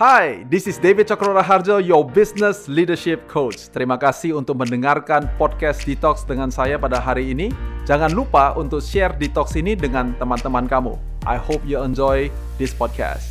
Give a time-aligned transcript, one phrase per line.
[0.00, 3.68] Hai, this is David Cokro Harjo, your business leadership coach.
[3.68, 7.52] Terima kasih untuk mendengarkan podcast Detox dengan saya pada hari ini.
[7.84, 10.96] Jangan lupa untuk share Detox ini dengan teman-teman kamu.
[11.28, 13.28] I hope you enjoy this podcast.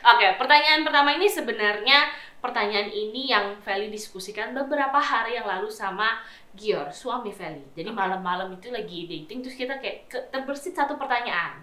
[0.00, 2.08] Oke, pertanyaan pertama ini sebenarnya
[2.40, 6.20] pertanyaan ini yang Feli diskusikan beberapa hari yang lalu sama
[6.56, 7.64] Gior, suami Feli.
[7.76, 11.60] Jadi malam-malam itu lagi dating, terus kita kayak ke, terbersit satu pertanyaan.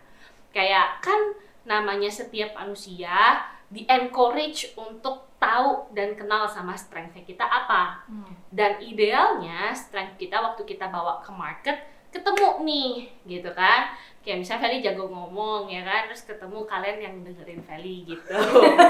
[0.54, 1.34] Kayak kan
[1.66, 3.41] namanya setiap manusia
[3.73, 8.05] di encourage untuk tahu dan kenal sama strength kita apa.
[8.53, 11.78] Dan idealnya strength kita waktu kita bawa ke market
[12.14, 12.92] ketemu nih,
[13.26, 13.90] gitu kan.
[14.23, 18.40] Kayak misalnya Feli jago ngomong ya kan, terus ketemu kalian yang dengerin Feli gitu.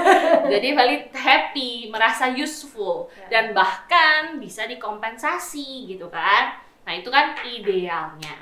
[0.54, 6.54] Jadi Feli happy, merasa useful dan bahkan bisa dikompensasi gitu kan.
[6.86, 8.38] Nah, itu kan idealnya.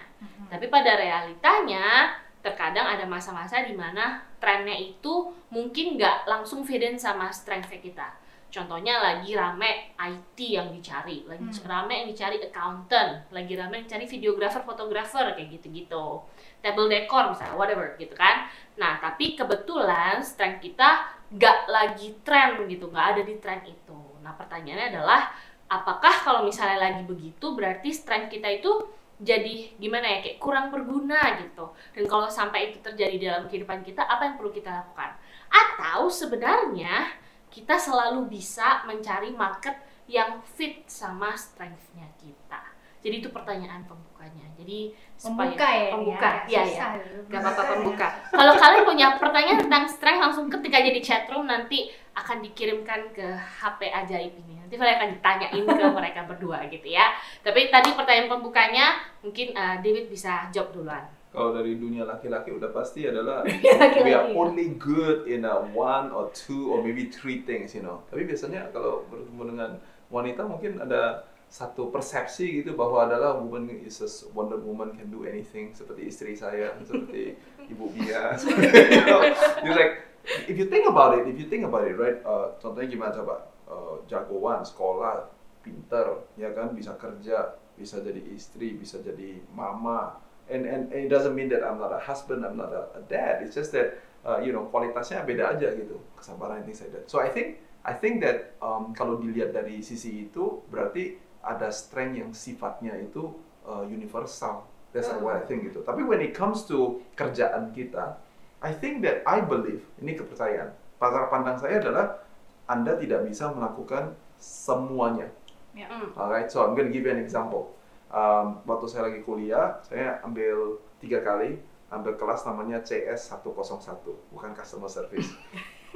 [0.53, 2.13] Tapi pada realitanya
[2.45, 8.22] terkadang ada masa-masa di mana trennya itu mungkin nggak langsung fit in sama strength kita.
[8.53, 14.05] Contohnya lagi rame IT yang dicari, lagi rame yang dicari accountant, lagi rame yang cari
[14.05, 16.21] videographer, fotografer kayak gitu-gitu.
[16.61, 18.45] Table decor misalnya, whatever gitu kan.
[18.77, 24.01] Nah, tapi kebetulan strength kita nggak lagi tren gitu, nggak ada di tren itu.
[24.21, 25.33] Nah, pertanyaannya adalah
[25.73, 28.69] apakah kalau misalnya lagi begitu berarti strength kita itu
[29.17, 31.73] jadi gimana ya kayak kurang berguna gitu.
[31.97, 35.17] Dan kalau sampai itu terjadi dalam kehidupan kita, apa yang perlu kita lakukan?
[35.49, 37.22] Atau sebenarnya
[37.53, 39.77] kita selalu bisa mencari market
[40.09, 42.73] yang fit sama strength-nya kita.
[43.03, 44.47] Jadi itu pertanyaan pembukanya.
[44.55, 46.87] Jadi supaya Pembuka ya, pembuka, ya, ya, ya.
[47.27, 48.31] Gak apa-apa pembuka ya.
[48.39, 53.27] Kalau kalian punya pertanyaan tentang strength langsung ketik aja di chatroom nanti akan dikirimkan ke
[53.35, 54.55] HP ajaib ini.
[54.63, 57.11] Nanti kalian akan ditanyain ke mereka berdua gitu ya.
[57.43, 58.87] Tapi tadi pertanyaan pembukanya
[59.21, 61.05] mungkin uh, David bisa jawab duluan.
[61.33, 64.37] Kalau dari dunia laki-laki udah pasti adalah laki-laki, we are ya.
[64.37, 68.05] only good in a one or two or maybe three things, you know.
[68.13, 69.71] Tapi biasanya kalau bertemu dengan
[70.13, 75.25] wanita mungkin ada satu persepsi gitu bahwa adalah woman is a wonder woman can do
[75.25, 77.37] anything seperti istri saya, seperti
[77.73, 79.21] ibu Bia, seperti, you know.
[79.65, 80.13] You're like
[80.49, 82.21] if you think about it, if you think about it, right?
[82.25, 83.37] uh, contohnya gimana coba?
[83.69, 85.33] Uh, jagoan, sekolah,
[85.65, 90.21] pinter, ya kan, bisa kerja, bisa jadi istri, bisa jadi mama,
[90.53, 93.03] and and, and it doesn't mean that I'm not a husband, I'm not a, a
[93.09, 93.43] dad.
[93.43, 97.09] It's just that uh, you know kualitasnya beda aja gitu, kesabaran things like that.
[97.09, 102.15] So I think I think that um, kalau dilihat dari sisi itu berarti ada strength
[102.15, 103.35] yang sifatnya itu
[103.67, 104.69] uh, universal.
[104.93, 105.81] That's what I think gitu.
[105.83, 108.21] Tapi when it comes to kerjaan kita,
[108.61, 110.71] I think that I believe ini kepercayaan.
[111.01, 112.23] Pasar pandang saya adalah
[112.69, 115.33] Anda tidak bisa melakukan semuanya.
[115.73, 115.89] Ya.
[115.89, 116.13] Hmm.
[116.15, 117.73] Alright, so I'm gonna give you an example.
[118.13, 121.57] Um, waktu saya lagi kuliah, saya ambil tiga kali,
[121.89, 125.33] ambil kelas namanya CS 101, bukan customer service.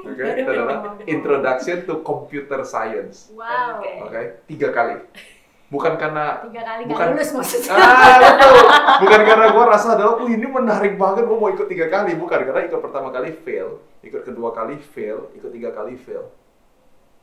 [0.01, 3.33] Oke, itu adalah Introduction to Computer Science.
[3.33, 3.81] Wow.
[3.81, 3.91] Oke.
[4.05, 4.97] Oke, tiga kali.
[5.67, 7.75] Bukan karena Tiga kali Bukan- lulus maksudnya.
[7.75, 8.55] Ah, betul.
[9.03, 12.15] Bukan karena gue rasa adalah, oh ini menarik banget, gue mau ikut tiga kali.
[12.15, 16.31] Bukan, karena ikut pertama kali fail, ikut kedua kali fail, ikut tiga kali fail.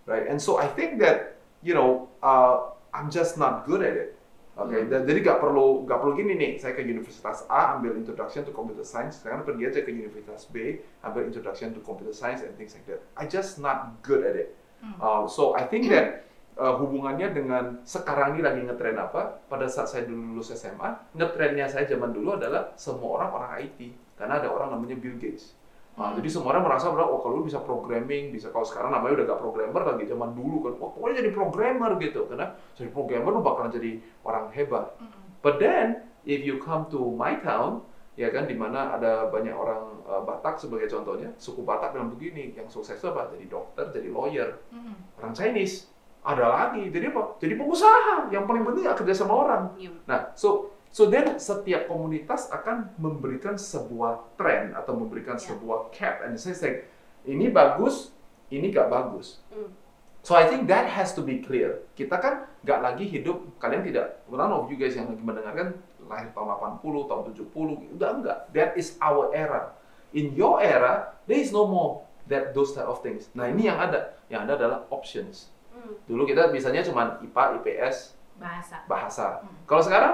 [0.03, 0.27] Right?
[0.27, 4.09] And so I think that, you know, uh, I'm just not good at it.
[4.53, 6.51] Oke, dan jadi gak perlu gak perlu gini nih.
[6.61, 10.77] Saya ke Universitas A ambil Introduction to Computer Science, sekarang pergi aja ke Universitas B
[11.01, 13.01] ambil Introduction to Computer Science and things like that.
[13.17, 14.53] I just not good at it.
[14.99, 16.27] Uh, so I think that
[16.59, 19.41] uh, hubungannya dengan sekarang ini lagi ngetren apa?
[19.47, 23.79] Pada saat saya dulu lulus SMA, ngetrennya saya zaman dulu adalah semua orang orang IT
[24.19, 25.55] karena ada orang namanya Bill Gates.
[25.93, 29.21] Nah, Jadi semua orang merasa bahwa oh kalau lu bisa programming, bisa kalau sekarang namanya
[29.21, 33.29] udah gak programmer lagi zaman dulu kan, wah pokoknya jadi programmer gitu karena jadi programmer
[33.29, 34.97] lu bakalan jadi orang hebat.
[35.45, 37.85] But then if you come to my town,
[38.17, 42.57] ya kan di mana ada banyak orang uh, Batak sebagai contohnya, suku Batak bilang begini,
[42.57, 43.29] yang sukses itu apa?
[43.37, 44.49] Jadi dokter, jadi lawyer.
[45.21, 45.93] Orang Chinese
[46.25, 47.37] ada lagi, jadi apa?
[47.37, 48.33] Jadi pengusaha.
[48.33, 49.63] Yang paling penting kerja sama orang.
[49.77, 49.93] Iya.
[50.09, 55.51] Nah, so so then setiap komunitas akan memberikan sebuah tren atau memberikan Ya.
[55.51, 56.85] sebuah cap and say like
[57.25, 58.13] ini bagus,
[58.53, 59.41] ini gak bagus.
[59.49, 59.73] Hmm.
[60.23, 61.83] So I think that has to be clear.
[61.99, 65.75] Kita kan nggak lagi hidup, kalian tidak, none of you guys yang lagi mendengarkan
[66.07, 68.37] lahir tahun 80, tahun 70, udah enggak.
[68.55, 69.75] That is our era.
[70.15, 73.27] In your era, there is no more that those type of things.
[73.35, 75.51] Nah ini yang ada, yang ada adalah options.
[75.75, 75.91] Hmm.
[76.07, 78.77] Dulu kita misalnya cuma IPA, IPS, Bahasa.
[78.87, 79.27] bahasa.
[79.67, 80.13] Kalau sekarang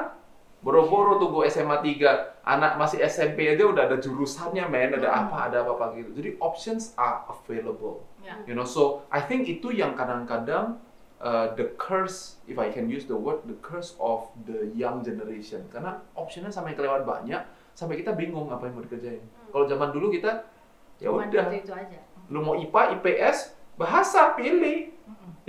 [0.60, 5.20] boro-boro tunggu SMA 3, anak masih SMP aja udah ada jurusannya men, ada Hmm.
[5.28, 6.12] apa, ada apa-apa gitu.
[6.20, 8.04] Jadi options are available.
[8.20, 8.36] Ya.
[8.44, 10.84] You know, so I think itu yang kadang-kadang
[11.24, 15.64] uh, the curse, if I can use the word, the curse of the young generation.
[15.72, 17.40] Karena optionnya sampai kelewat banyak,
[17.72, 19.24] sampai kita bingung apa yang mau dikerjain.
[19.56, 20.44] Kalau zaman dulu kita,
[21.00, 21.48] ya udah,
[22.28, 24.92] lu mau IPA, IPS, bahasa pilih,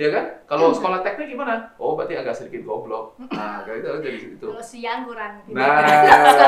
[0.01, 0.25] ya kan?
[0.49, 1.77] Kalau sekolah teknik gimana?
[1.77, 3.21] Oh, berarti agak sedikit goblok.
[3.29, 4.47] Nah, kayak itu jadi situ.
[4.49, 5.45] Kalau siang kurang.
[5.53, 5.85] Nah,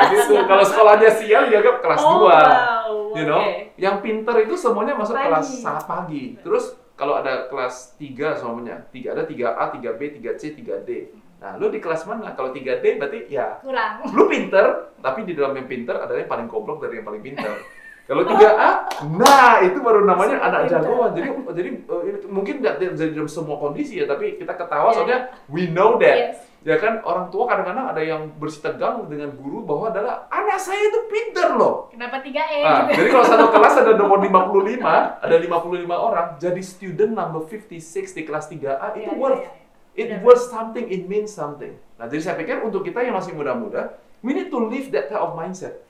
[0.09, 0.35] gitu.
[0.41, 2.29] Kalau sekolahnya siang dianggap kelas oh, 2.
[2.29, 2.93] wow.
[3.13, 3.77] You know, oke.
[3.77, 5.27] yang pinter itu semuanya masuk Pagi.
[5.29, 6.23] kelas sangat pagi.
[6.41, 10.91] Terus kalau ada kelas 3 semuanya, tiga ada 3A, 3B, 3C, 3D.
[11.43, 12.39] Nah, lu di kelas mana?
[12.39, 14.07] Kalau 3D berarti ya Kurang.
[14.15, 17.59] lu pinter, tapi di dalam yang pinter ada yang paling goblok dari yang paling pinter.
[18.13, 18.71] Kalau 3A,
[19.17, 21.17] nah itu baru namanya anak jagoan.
[21.17, 24.97] Jadi jadi uh, ini mungkin nggak dari dalam semua kondisi ya, tapi kita ketawa Iya.
[25.01, 25.19] soalnya
[25.49, 26.37] we know that.
[26.37, 26.37] Yes.
[26.63, 30.79] Ya kan orang tua kadang-kadang ada yang bersih tegang dengan guru bahwa adalah anak saya
[30.79, 31.91] itu pinter loh.
[31.91, 33.03] Kenapa 3E Ah, gitu?
[33.03, 34.79] jadi kalau satu kelas ada nomor 55,
[35.19, 39.51] ada 55 orang, jadi student number 56 di kelas 3A itu Iya, iya, worth iya.
[39.99, 40.23] it Benar.
[40.23, 41.75] worth something, it means something.
[41.99, 45.19] Nah, jadi saya pikir untuk kita yang masih muda-muda, we need to live that type
[45.19, 45.83] of mindset.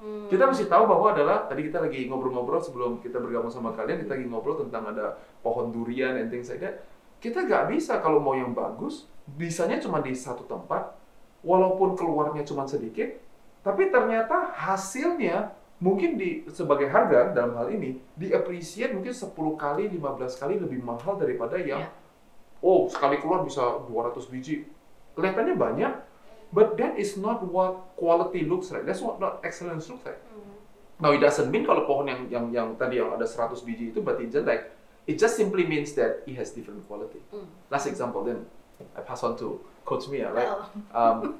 [0.00, 0.32] Hmm.
[0.32, 4.16] Kita mesti tahu bahwa adalah tadi kita lagi ngobrol-ngobrol sebelum kita bergabung sama kalian, kita
[4.16, 6.80] lagi ngobrol tentang ada pohon durian and things like that.
[7.20, 10.96] Kita nggak bisa kalau mau yang bagus, bisanya cuma di satu tempat,
[11.44, 13.12] walaupun keluarnya cuma sedikit,
[13.60, 19.88] tapi ternyata hasilnya mungkin di sebagai harga dalam hal ini di appreciate mungkin 10 kali,
[19.88, 21.92] 15 kali lebih mahal daripada yang Ya.
[22.60, 24.68] oh sekali keluar bisa 200 biji.
[25.16, 25.92] Kelihatannya banyak,
[26.52, 28.86] but that is not what quality looks like.
[28.86, 30.20] That's what not excellence looks like.
[30.30, 30.56] Hmm.
[31.00, 34.02] Now it doesn't mean kalau pohon yang yang yang tadi yang ada 100 biji itu
[34.02, 34.76] berarti jelek.
[35.08, 37.22] It just simply means that it has different quality.
[37.32, 37.48] Hmm.
[37.72, 38.46] Last example then
[38.96, 40.48] I pass on to Coach Mia, right?
[40.48, 40.64] Oh.
[40.94, 41.36] Um,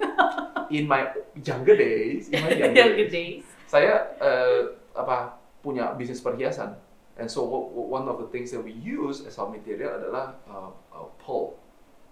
[0.70, 1.10] in my
[1.44, 6.74] younger days, in my younger Yang days, saya eh, apa punya bisnis perhiasan.
[7.20, 11.08] And so one of the things that we use as our material adalah uh, uh,
[11.20, 11.60] pearl,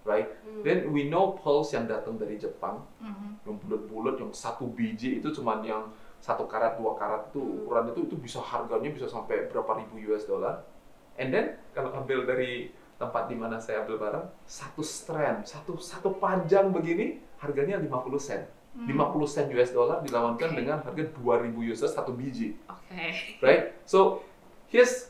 [0.09, 0.25] right?
[0.41, 0.65] Hmm.
[0.65, 3.45] Then we know pearls yang datang dari Jepang, Mhm.
[3.45, 5.85] yang bulat-bulat, yang satu biji itu cuman yang
[6.19, 7.63] satu karat dua karat itu Hmm.
[7.63, 10.65] ukuran itu itu bisa harganya bisa sampai berapa ribu US dollar.
[11.15, 16.17] And then kalau ambil dari tempat di mana saya ambil barang, satu strand, satu satu
[16.19, 18.43] panjang begini harganya 50 sen.
[18.75, 18.85] Hmm.
[18.85, 20.57] 50 sen US dollar dilawankan Oke.
[20.59, 23.39] dengan harga 2000 US satu biji, Oke.
[23.41, 23.73] right?
[23.87, 24.21] So
[24.69, 25.08] here's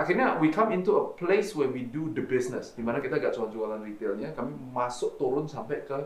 [0.00, 3.36] akhirnya we come into a place where we do the business, di mana kita gak
[3.36, 5.98] cuma jualan retailnya, kami masuk turun sampai ke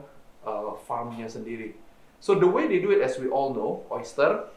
[0.43, 1.79] uh, farmnya sendiri.
[2.19, 4.51] So the way they do it, as we all know, oyster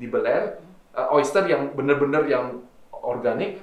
[0.00, 0.64] dibeler,
[0.96, 3.60] uh, oyster yang benar-benar yang organik,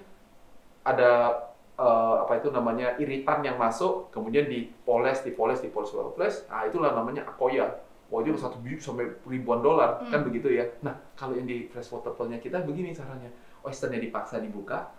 [0.85, 1.43] ada
[1.81, 6.35] uh, apa itu namanya iritan yang masuk, kemudian dipoles, dipoles, dipoles, dipoles.
[6.47, 7.83] Nah itulah namanya akoya.
[8.07, 10.27] Wah itu satu biji sampai ribuan dolar, kan Hmm.
[10.31, 10.63] begitu ya.
[10.79, 13.27] Nah kalau yang di freshwater pearl-nya kita begini caranya,
[13.67, 14.89] oysternya dipaksa dibuka,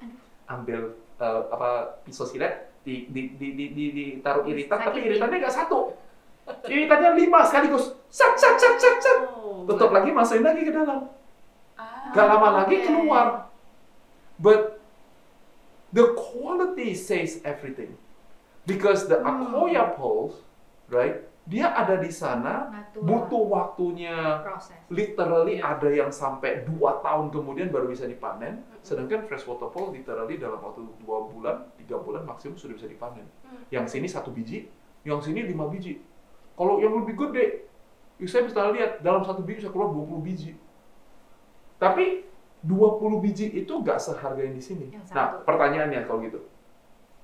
[0.44, 5.56] ambil uh, apa pisau silet, di, di, di, di, di, ditaruh iritan, tapi iritannya nggak
[5.56, 5.96] satu,
[6.64, 9.18] iritannya lima sekaligus, sat sat sat sat sat,
[9.48, 11.08] Oh, tutup lagi masukin lagi ke dalam.
[11.76, 12.84] Ah, Gak lama lagi oke.
[12.84, 13.26] keluar.
[14.36, 14.78] But
[15.90, 17.96] the quality says everything.
[18.64, 19.48] Because the Hmm.
[19.48, 20.36] Akoya pearls,
[20.92, 21.24] right?
[21.48, 24.76] Dia ada di sana, butuh waktunya proses.
[24.92, 25.80] literally Iya.
[25.80, 28.60] ada yang sampai dua tahun kemudian baru bisa dipanen.
[28.84, 33.24] Sedangkan freshwater pearl literally dalam waktu dua bulan, tiga bulan maksimum sudah bisa dipanen.
[33.48, 33.64] Hmm.
[33.72, 34.68] Yang sini satu biji,
[35.08, 36.04] yang sini lima biji.
[36.52, 37.64] Kalau yang lebih gede,
[38.20, 40.52] ya saya bisa lihat dalam satu biji bisa keluar 20 biji.
[41.80, 42.28] Tapi
[42.60, 44.92] 20 biji itu nggak seharga yang di sini.
[44.92, 46.42] Yang Nah, pertanyaannya kalau gitu,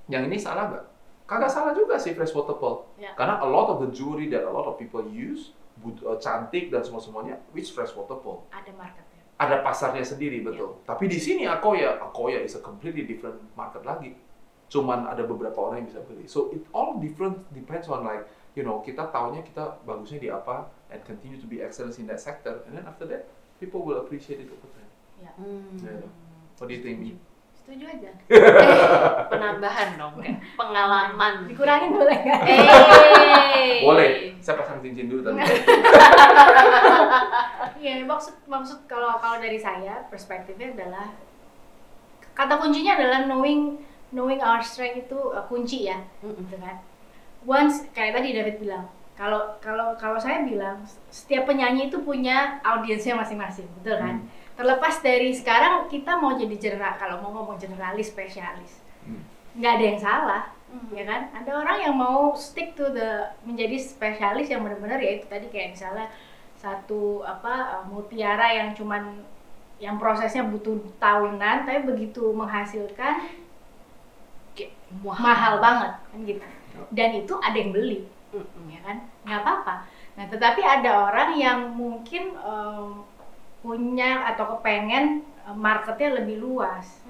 [0.06, 0.84] yang ini salah nggak?
[1.25, 2.85] Kagak salah juga sih freshwater pearl.
[3.00, 3.16] Ya.
[3.16, 6.69] Karena a lot of the jewelry that a lot of people use, bud- uh, cantik
[6.69, 8.45] dan semua semuanya, which freshwater pearl.
[8.52, 9.21] Ada marketnya.
[9.40, 10.78] Ada pasarnya sendiri betul.
[10.85, 14.14] Tapi di sini Akoya, Akoya is a completely different market lagi.
[14.69, 16.28] Cuman ada beberapa orang yang bisa beli.
[16.28, 20.71] So it all different depends on like you know kita taunya kita bagusnya di apa
[20.93, 23.26] and continue to be excellence in that sector and then after that
[23.59, 24.90] people will appreciate it over time.
[25.19, 25.33] Ya.
[25.35, 25.83] Hmm.
[25.83, 26.07] Yeah.
[26.61, 27.02] What do you think?
[27.02, 27.19] Mi?
[27.64, 28.11] Setuju aja.
[28.35, 31.49] Eh, penambahan dong, kayak pengalaman.
[31.49, 32.40] Dikurangin boleh nggak?
[32.44, 33.80] Eh.
[33.80, 34.37] Boleh.
[34.38, 35.40] Saya pasang cincin dulu tadi.
[37.85, 41.12] Iya, maksud maksud kalau kalau dari saya perspektifnya adalah
[42.33, 43.76] kata kuncinya adalah knowing
[44.09, 46.80] knowing our strength itu uh, kunci ya, gitu kan.
[47.44, 50.80] Once kayak tadi David bilang, kalau kalau kalau saya bilang
[51.12, 54.25] setiap penyanyi itu punya audiensnya masing-masing, betul kan?
[54.25, 54.28] Hmm.
[54.54, 59.20] Terlepas dari sekarang kita mau jadi general, kalau mau ngomong generalis spesialis, Hmm.
[59.58, 60.88] nggak ada yang salah, Hmm.
[60.94, 61.20] ya kan?
[61.34, 65.75] Ada orang yang mau stick to the menjadi spesialis yang benar-benar ya itu tadi kayak
[65.75, 66.06] misalnya
[66.54, 69.20] satu apa uh, mutiara yang cuman
[69.76, 73.20] yang prosesnya butuh tahunan tapi begitu menghasilkan
[74.54, 74.70] Kayak
[75.02, 76.40] mahal banget kan gitu.
[76.94, 78.70] dan itu ada yang beli Mm-mm.
[78.70, 78.96] ya kan
[79.26, 79.75] nggak apa-apa
[80.14, 83.02] nah tetapi ada orang yang mungkin em,
[83.64, 87.00] punya atau kepengen em, marketnya lebih luas.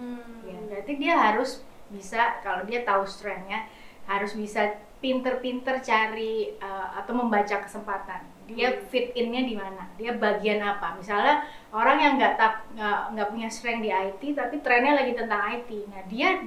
[0.47, 3.67] Ya berarti dia harus bisa kalau dia tahu strengthnya
[4.07, 8.23] harus bisa pinter-pinter cari eh, atau membaca kesempatan.
[8.45, 8.81] Dia Hmm.
[8.87, 9.89] fit innya di mana?
[9.97, 10.95] Dia bagian apa?
[10.95, 11.43] Misalnya
[11.73, 15.71] orang yang nggak tak nggak nggak punya strength di IT tapi trennya lagi tentang IT
[15.91, 16.45] nah dia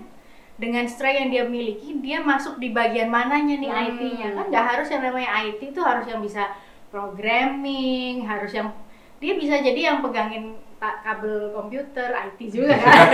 [0.57, 3.81] dengan strength yang dia miliki dia masuk di bagian mananya nih Hmm.
[3.93, 6.53] IT-nya kan nggak harus yang namanya IT itu harus yang bisa
[6.89, 8.69] programming harus yang
[9.17, 13.09] dia bisa jadi yang pegangin kabel komputer IT juga kan.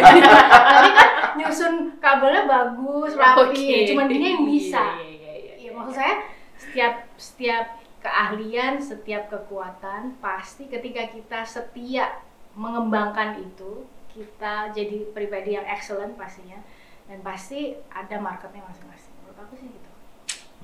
[0.59, 3.55] Tapi kan nyusun kabelnya bagus rapi.
[3.55, 3.75] Oke.
[3.87, 4.83] cuman dia yang bisa.
[4.99, 6.15] Iya, iya, iya, ya maksud saya
[6.59, 7.65] setiap setiap
[8.03, 12.19] keahlian setiap kekuatan pasti ketika kita setia
[12.59, 16.59] mengembangkan itu kita jadi pribadi yang excellent pastinya.
[17.03, 19.11] Dan pasti ada marketnya masing-masing.
[19.23, 19.89] Menurut aku sih gitu.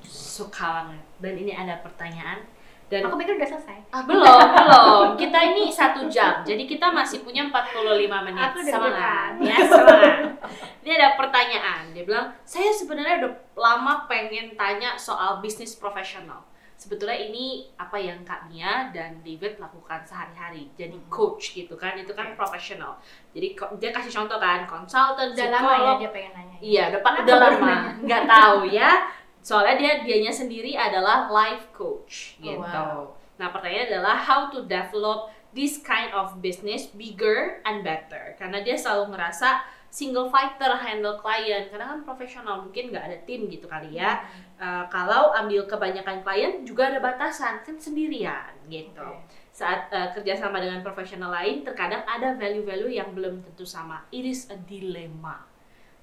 [0.04, 1.04] Suka banget.
[1.20, 2.48] Dan ini ada pertanyaan
[2.90, 5.08] dan aku pikir udah selesai Ah, belum, belum.
[5.18, 8.50] Kita ini satu jam, jadi kita masih punya 45 menit.
[8.54, 8.82] Aku deg-degan.
[8.86, 9.32] Semangat.
[9.42, 10.18] Ya, semangat.
[10.86, 11.82] Ini ada pertanyaan.
[11.94, 16.46] Dia bilang, saya sebenarnya udah lama pengen tanya soal bisnis profesional.
[16.80, 20.72] Sebetulnya ini apa yang Kak Mia dan David lakukan sehari-hari.
[20.80, 22.96] Jadi coach gitu kan, itu kan profesional.
[23.36, 27.00] Jadi dia kasih contoh kan, konsultan, udah lama ya psikolog, dia pengen nanya Iya, udah,
[27.26, 27.76] udah lama.
[28.00, 28.92] Nggak tahu ya.
[29.40, 32.60] Soalnya dia dianya sendiri adalah life coach Oh, gitu.
[32.62, 33.16] wow.
[33.40, 38.36] Nah, pertanyaannya adalah how to develop this kind of business bigger and better.
[38.38, 43.50] Karena dia selalu ngerasa single fighter handle klien karena kan profesional mungkin nggak ada tim
[43.50, 44.22] gitu kali ya.
[44.62, 49.02] Uh, kalau ambil kebanyakan klien juga ada batasan kan sendirian gitu.
[49.02, 49.26] Oke.
[49.50, 54.06] Saat uh, kerjasama dengan profesional lain terkadang ada value-value yang belum tentu sama.
[54.14, 55.42] It is a dilemma.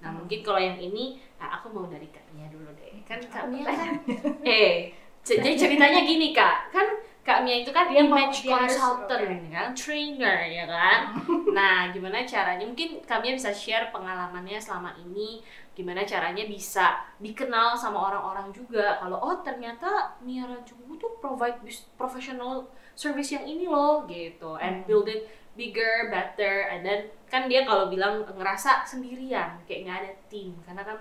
[0.06, 0.22] Nah Hmm.
[0.22, 3.02] mungkin kalau yang ini nah, aku mau dari Kak Mia dulu deh.
[3.02, 3.90] Kan Kak Mia kan
[4.46, 6.70] eh jadi ceritanya gini Kak.
[6.70, 6.86] Kan
[7.20, 9.50] Kak Mia itu kan Dia image consultant oke.
[9.50, 11.18] kan, trainer ya kan.
[11.58, 12.62] nah, gimana caranya?
[12.62, 15.42] Mungkin Kak Mia bisa share pengalamannya selama ini
[15.74, 21.58] gimana caranya bisa dikenal sama orang-orang juga kalau oh ternyata Mia Rajungu tuh provide
[21.98, 24.86] professional service yang ini loh gitu and Hmm.
[24.86, 30.12] build it bigger, better and then kan dia kalau bilang ngerasa sendirian kayak nggak ada
[30.28, 30.98] tim karena kan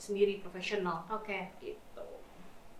[0.00, 2.04] sendiri profesional oke gitu.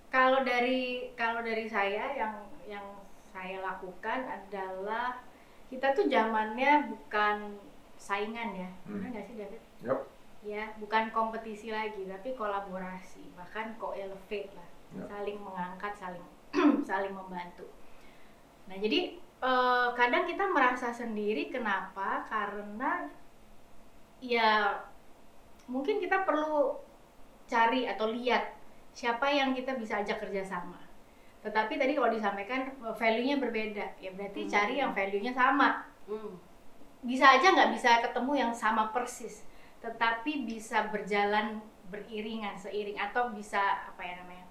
[0.08, 2.86] Kalau dari kalau dari saya yang yang
[3.28, 5.20] saya lakukan adalah
[5.68, 7.60] kita tuh zamannya bukan
[8.00, 9.04] saingan ya, Hmm.
[9.04, 9.62] benar nggak sih David?
[9.84, 10.00] Yap.
[10.46, 15.06] Ya, bukan kompetisi lagi, tapi kolaborasi, bahkan co-elevate lah, Yap.
[15.10, 16.24] saling mengangkat, saling
[16.88, 17.66] saling membantu.
[18.70, 22.26] Nah, jadi eh, kadang kita merasa sendiri, kenapa?
[22.26, 23.06] Karena
[24.18, 24.74] ya
[25.70, 26.74] mungkin kita perlu
[27.46, 28.56] cari atau lihat
[28.92, 30.80] siapa yang kita bisa ajak kerjasama.
[31.38, 34.50] Tetapi tadi kalau disampaikan eh, value-nya berbeda, ya berarti Hmm.
[34.50, 35.86] cari yang value-nya sama.
[36.10, 36.34] Hmm.
[37.06, 39.46] Bisa aja nggak bisa ketemu yang sama persis,
[39.78, 44.44] tetapi bisa berjalan beriringan, seiring atau bisa apa ya namanya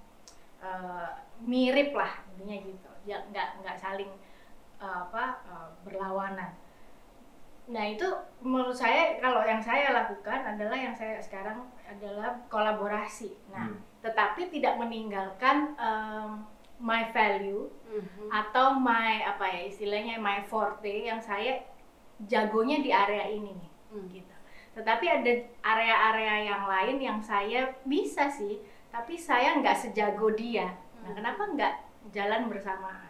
[0.64, 1.10] eh,
[1.44, 4.10] mirip lah intinya gitu, ya nggak nggak saling
[4.80, 6.52] apa eh, berlawanan.
[7.68, 8.08] Nah itu
[8.40, 13.36] menurut saya kalau yang saya lakukan adalah yang saya sekarang adalah kolaborasi.
[13.52, 13.80] Nah Hmm.
[14.00, 16.48] tetapi tidak meninggalkan em,
[16.80, 18.30] my value Mhm.
[18.32, 21.60] atau my apa ya istilahnya my forte yang saya
[22.24, 24.08] jagonya di area ini nih Hmm.
[24.08, 24.36] gitu.
[24.78, 25.32] Tetapi ada
[25.66, 30.70] area-area yang lain yang saya bisa sih, tapi saya nggak sejago dia.
[31.02, 31.16] Nah, Hmm.
[31.18, 31.74] kenapa nggak
[32.14, 33.07] jalan bersamaan?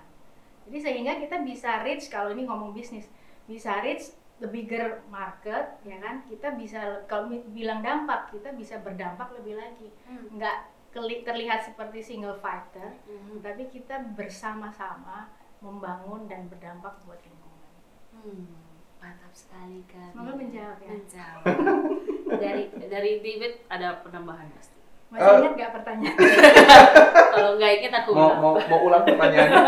[0.67, 3.07] Jadi sehingga kita bisa reach kalau ini ngomong bisnis,
[3.47, 6.21] bisa reach the bigger market, ya kan?
[6.27, 9.87] Kita bisa kalau bilang dampak, kita bisa berdampak lebih lagi.
[10.05, 10.35] Hmm.
[10.35, 10.57] Nggak
[10.91, 13.39] keli- terlihat seperti single fighter, Mhm.
[13.39, 17.71] tapi kita bersama-sama membangun dan berdampak buat lingkungan.
[18.13, 18.45] Hmm.
[18.97, 20.09] Mantap sekali kan.
[20.13, 20.89] Semoga menjawab ya.
[20.93, 21.45] Menjawab.
[22.43, 24.76] dari dari David ada penambahan pasti.
[25.07, 25.37] Masih Eh.
[25.39, 26.17] ingat nggak pertanyaan?
[27.33, 28.41] Kalau nggak ingat aku mau bilang.
[28.41, 29.61] mau mau ulang pertanyaannya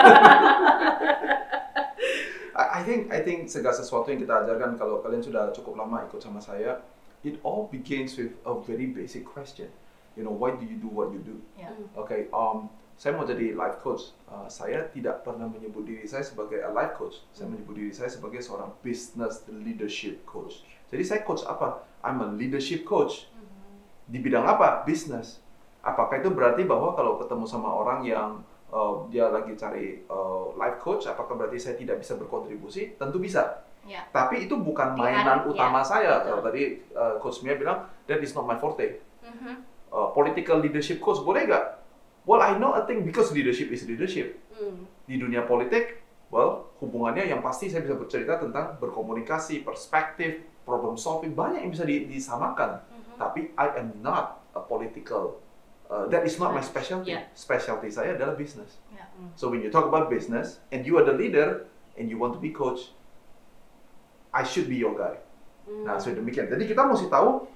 [2.59, 6.19] I think I think segala sesuatu yang kita ajarkan kalau kalian sudah cukup lama ikut
[6.19, 6.83] sama saya
[7.21, 9.71] it all begins with a very basic question
[10.13, 11.71] you know why do you do what you do Ya.
[11.71, 11.87] Hmm.
[11.95, 16.61] okay um saya mau jadi life coach Uh, saya tidak pernah menyebut diri saya sebagai
[16.61, 21.41] a life coach saya menyebut diri saya sebagai seorang business leadership coach jadi saya coach
[21.43, 23.27] apa I'm a leadership coach.
[24.09, 24.81] Di bidang apa?
[24.83, 25.37] Bisnis.
[25.85, 28.41] Apakah itu berarti bahwa kalau ketemu sama orang yang
[28.73, 32.97] uh, dia lagi cari uh, life coach, apakah berarti saya tidak bisa berkontribusi?
[32.97, 33.63] Tentu bisa.
[33.87, 34.03] Ya.
[34.11, 36.11] Tapi itu bukan mainan hari- utama ya, saya.
[36.19, 36.25] betul.
[36.27, 36.61] Kalau tadi
[36.91, 38.99] uh, coach Mia bilang that is not my forte.
[39.23, 39.55] Uh,
[39.93, 41.65] uh, political leadership coach boleh nggak?
[42.27, 44.37] Well, I know a thing because leadership is leadership.
[44.53, 44.85] Hmm.
[45.07, 51.33] Di dunia politik, well, hubungannya yang pasti saya bisa bercerita tentang berkomunikasi, perspektif, problem solving,
[51.33, 52.83] banyak yang bisa di- disamakan.
[53.19, 55.43] Tapi I am not a political.
[55.89, 57.11] Uh, that is not my specialty.
[57.11, 57.27] Yeah.
[57.35, 58.79] Specialty saya adalah business.
[58.95, 59.09] Ya.
[59.35, 61.67] So when you talk about business and you are the leader
[61.99, 62.95] and you want to be coach,
[64.31, 65.19] I should be your guy.
[65.67, 65.83] Hmm.
[65.83, 66.47] Nah, so demikian.
[66.47, 67.49] Jadi kita mesti tahu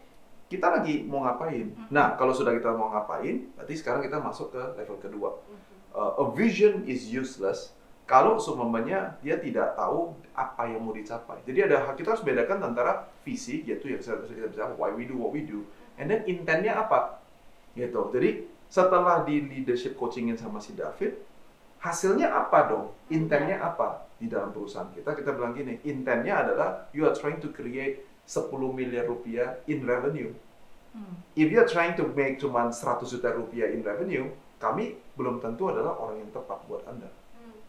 [0.51, 1.71] kita lagi mau ngapain.
[1.89, 5.29] Nah, kalau sudah kita mau ngapain, berarti sekarang kita masuk ke level kedua.
[5.39, 5.61] Mhm.
[5.93, 11.39] Uh, a vision is useless kalau semuanya dia tidak tahu apa yang mau dicapai.
[11.47, 15.15] Jadi ada kita harus bedakan antara visi yaitu yang saya kita bisa why we do
[15.15, 15.63] what we do,
[15.95, 17.23] and then intentnya apa,
[17.79, 18.11] gitu.
[18.11, 21.15] Jadi setelah di leadership coachingin sama si David,
[21.79, 22.85] hasilnya apa dong?
[23.07, 25.15] Intentnya apa di dalam perusahaan kita?
[25.15, 30.31] Kita bilang gini, intentnya adalah you are trying to create 10 miliar rupiah in revenue.
[30.91, 31.23] Hmm.
[31.39, 34.27] If you are trying to make cuma 100 juta rupiah in revenue,
[34.59, 37.22] kami belum tentu adalah orang yang tepat buat Anda.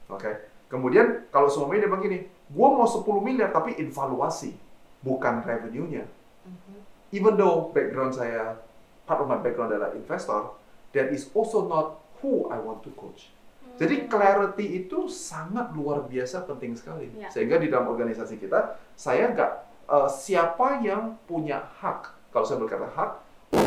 [0.07, 0.17] Hmm.
[0.17, 0.33] Oke.
[0.69, 2.19] Kemudian kalau semuanya dia bilang gini,
[2.51, 4.57] gua mau 10 miliar tapi evaluasi,
[5.05, 6.05] bukan revenue-nya.
[6.49, 6.77] Mhm.
[7.15, 8.59] Even though background saya,
[9.07, 10.57] part of my background adalah investor,
[10.97, 13.31] that is also not who I want to coach.
[13.75, 17.11] Jadi clarity itu sangat luar biasa penting sekali.
[17.19, 17.27] Ya.
[17.27, 19.53] Sehingga di dalam organisasi kita, saya nggak
[19.91, 23.11] eh, siapa yang punya hak, kalau saya berkata hak,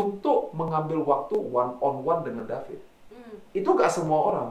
[0.00, 2.80] untuk mengambil waktu one on one dengan David.
[3.12, 3.36] Hmm.
[3.52, 4.48] Itu nggak semua orang.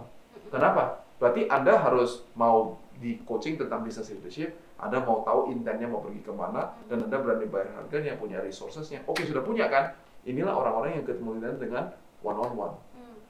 [0.53, 1.01] Kenapa?
[1.17, 6.21] Berarti Anda harus mau di coaching tentang business leadership, Anda mau tahu intentnya mau pergi
[6.21, 9.05] ke mana, dan Anda berani bayar harganya, punya resourcesnya.
[9.05, 9.93] Oke, sudah punya kan?
[10.25, 11.93] Inilah orang-orang yang ketemu dengan
[12.25, 12.75] one on one.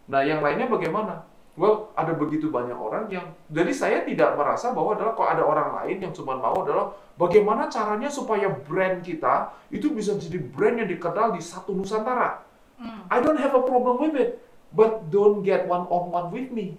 [0.08, 1.28] Nah, yang lainnya bagaimana?
[1.58, 5.70] Well, ada begitu banyak orang yang, jadi saya tidak merasa bahwa adalah kalau ada orang
[5.82, 10.86] lain yang cuma mau adalah bagaimana caranya supaya brand kita itu bisa jadi brand yang
[10.86, 12.46] dikenal di satu Nusantara.
[12.78, 13.10] Hmm.
[13.10, 14.38] I don't have a problem with it,
[14.70, 16.78] but don't get one on one with me.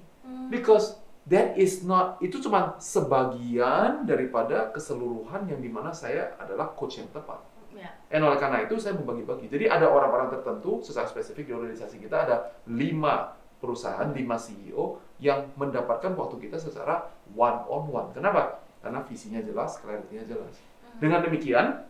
[0.49, 6.99] Because that is not itu cuma sebagian daripada keseluruhan yang di mana saya adalah coach
[7.01, 7.40] yang tepat.
[7.77, 7.94] Ya.
[8.11, 9.46] Dan oleh karena itu saya membagi-bagi.
[9.46, 15.53] Jadi ada orang-orang tertentu secara spesifik di organisasi kita ada lima perusahaan, lima CEO yang
[15.55, 18.09] mendapatkan waktu kita secara one on one.
[18.16, 18.64] Kenapa?
[18.83, 20.59] Karena visinya jelas, clarity-nya jelas.
[20.99, 21.87] Dengan demikian,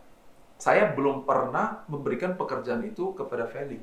[0.59, 3.79] saya belum pernah memberikan pekerjaan itu kepada Feli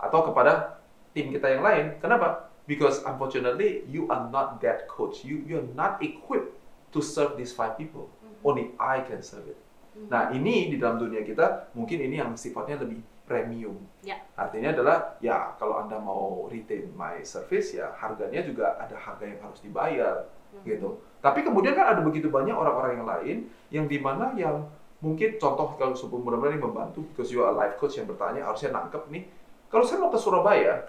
[0.00, 0.80] atau kepada
[1.12, 1.86] tim kita yang lain.
[2.00, 2.47] Kenapa?
[2.68, 5.24] Because unfortunately you are not that coach.
[5.24, 6.52] You you are not equipped
[6.92, 8.12] to serve these five people.
[8.44, 9.58] Only I can serve it.
[10.06, 13.74] Nah, ini di dalam dunia kita mungkin ini yang sifatnya lebih premium.
[14.06, 14.22] Ya.
[14.38, 19.42] Artinya adalah ya kalau Anda mau retain my service ya harganya juga ada harga yang
[19.42, 20.30] harus dibayar
[20.62, 21.02] gitu.
[21.18, 23.36] Tapi kemudian kan ada begitu banyak orang-orang yang lain
[23.74, 24.70] yang di mana yang
[25.02, 28.46] mungkin contoh kalau sebelum mudah-mudahan ini membantu because you are a life coach yang bertanya
[28.46, 29.26] harusnya nangkep nih.
[29.68, 30.88] Kalau saya mau ke Surabaya,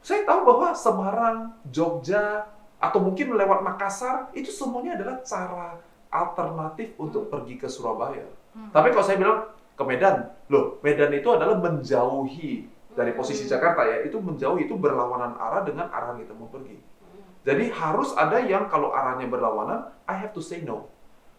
[0.00, 2.48] saya tahu bahwa Semarang, Jogja,
[2.80, 5.68] atau mungkin lewat Makassar itu semuanya adalah cara
[6.08, 8.24] alternatif untuk pergi ke Surabaya.
[8.56, 8.72] Hmm.
[8.72, 12.64] Tapi kalau saya bilang ke Medan, loh Medan itu adalah menjauhi
[12.96, 13.52] dari posisi Hmm.
[13.52, 16.80] Jakarta ya, itu menjauhi itu berlawanan arah dengan arah yang kita mau pergi.
[16.80, 17.20] Hmm.
[17.44, 20.88] Jadi harus ada yang kalau arahnya berlawanan, I have to say no.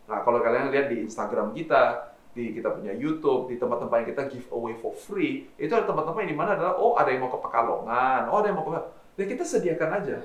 [0.05, 4.23] Nah kalau kalian lihat di Instagram kita, di kita punya YouTube, di tempat-tempat yang kita
[4.31, 7.31] give away for free, itu ada tempat-tempat yang di mana adalah oh ada yang mau
[7.31, 8.79] ke Pekalongan, oh ada yang mau ke
[9.19, 10.17] ya kita sediakan aja.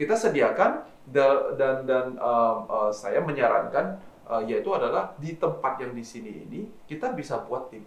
[0.00, 0.70] Kita sediakan
[1.12, 6.48] da- dan dan um, uh, saya menyarankan uh, yaitu adalah di tempat yang di sini
[6.48, 7.84] ini kita bisa buat tim.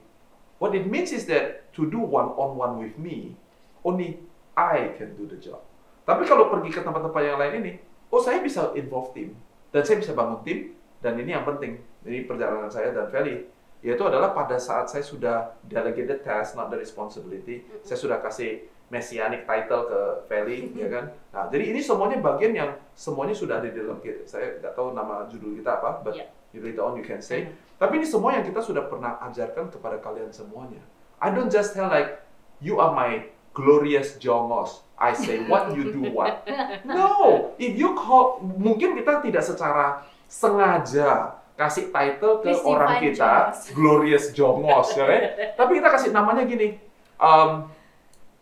[0.62, 3.36] What it means is that to do one on one with me,
[3.82, 4.22] only
[4.56, 5.60] I can do the job.
[6.06, 7.72] Tapi kalau pergi ke tempat-tempat yang lain ini,
[8.14, 9.34] oh saya bisa involve tim
[9.74, 11.82] dan saya bisa bangun tim dan ini yang penting.
[12.06, 13.55] Ini perjalanan saya dan Feli
[13.86, 18.66] yaitu adalah pada saat saya sudah delegate the task, not the responsibility, saya sudah kasih
[18.90, 21.06] messianic title ke Feli, ya kan?
[21.30, 24.26] Nah, jadi ini semuanya bagian yang semuanya sudah ada di dalam kita.
[24.26, 26.26] Saya nggak tahu nama judul kita apa, but Iya.
[26.62, 27.52] later on you can say.
[27.78, 30.82] Tapi ini semua yang kita sudah pernah ajarkan kepada kalian semuanya.
[31.22, 32.24] I don't just tell like,
[32.64, 34.82] you are my glorious jongos.
[34.96, 36.48] I say what, you do what.
[36.88, 44.36] No, if you call, mungkin kita tidak secara sengaja kasih title ke orang kita, glorious
[44.36, 45.22] jongos, ya kan?
[45.60, 46.76] Tapi kita kasih namanya gini,
[47.20, 47.72] um,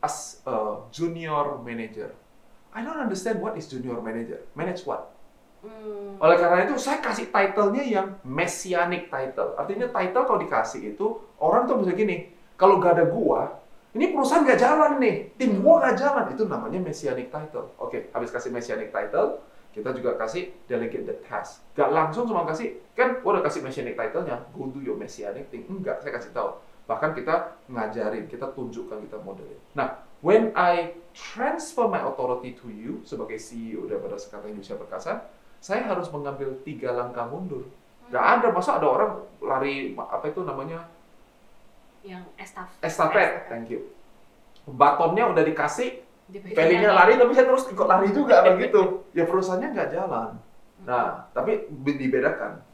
[0.01, 2.11] as a junior manager.
[2.73, 4.41] I don't understand what is junior manager.
[4.57, 5.13] Manage what?
[5.61, 6.17] Hmm.
[6.19, 9.55] Oleh karena itu, saya kasih title-nya yang messianic title.
[9.55, 13.61] Artinya title kalau dikasih itu, orang tuh bisa gini, kalau gak ada gua,
[13.93, 16.25] ini perusahaan gak jalan nih, tim gua gak jalan.
[16.33, 17.71] Itu namanya messianic title.
[17.77, 19.39] Oke, habis kasih messianic title,
[19.73, 21.65] kita juga kasih delegate the task.
[21.73, 25.65] Gak langsung cuma kasih, kan gua udah kasih messianic title-nya, go do your messianic thing.
[25.65, 26.61] Enggak, saya kasih tahu.
[26.85, 29.57] Bahkan kita ngajarin, kita tunjukkan, kita modelin.
[29.73, 35.25] Nah, when I transfer my authority to you sebagai CEO daripada Sekarang Indonesia Perkasa,
[35.57, 37.65] saya harus mengambil tiga langkah mundur.
[38.11, 40.85] Gak ada, masa ada orang lari, apa itu namanya,
[42.03, 43.79] yang estaf estafet, thank you.
[44.67, 46.03] Batonnya udah dikasih,
[46.41, 46.87] Lagi.
[46.89, 48.81] lari, tapi saya terus ikut lari juga begitu.
[49.17, 50.41] Ya perusahaannya nggak jalan.
[50.89, 52.65] Nah, tapi be- dibedakan.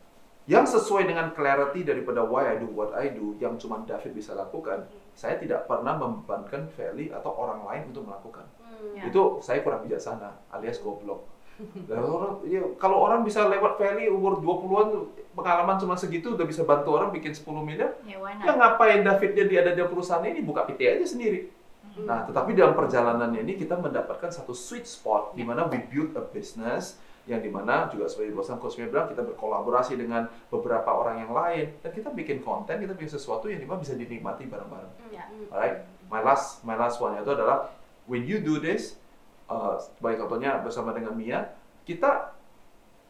[0.48, 4.34] Yang sesuai dengan clarity daripada why I do what I do, yang cuma David bisa
[4.34, 8.48] lakukan, saya tidak pernah membebankan Feli atau orang lain untuk melakukan.
[8.58, 8.98] Hmm.
[8.98, 9.12] Ya.
[9.12, 11.28] Itu saya kurang bijaksana, alias goblok.
[11.60, 16.64] Dan orang, ya, kalau orang bisa lewat Feli umur 20-an, pengalaman cuma segitu, udah bisa
[16.64, 20.64] bantu orang bikin 10 miliar, Ya, ya ngapain Davidnya dia ada di perusahaan ini, buka
[20.64, 21.52] PT aja sendiri.
[22.00, 22.08] Hmm.
[22.08, 26.24] Nah, tetapi dalam perjalanannya ini kita mendapatkan satu sweet spot di mana we build a
[26.24, 26.96] business
[27.30, 31.32] yang di mana juga seperti bosan Coach Mia bilang kita berkolaborasi dengan beberapa orang yang
[31.36, 35.14] lain dan kita bikin konten, kita bikin sesuatu yang di mana bisa dinikmati bareng-bareng.
[35.14, 35.30] Ya.
[35.30, 35.54] Hmm.
[35.54, 35.78] Alright,
[36.10, 37.70] my last my last one itu adalah
[38.10, 38.98] when you do this,
[39.46, 41.54] uh, sebagai contohnya bersama dengan Mia,
[41.86, 42.34] kita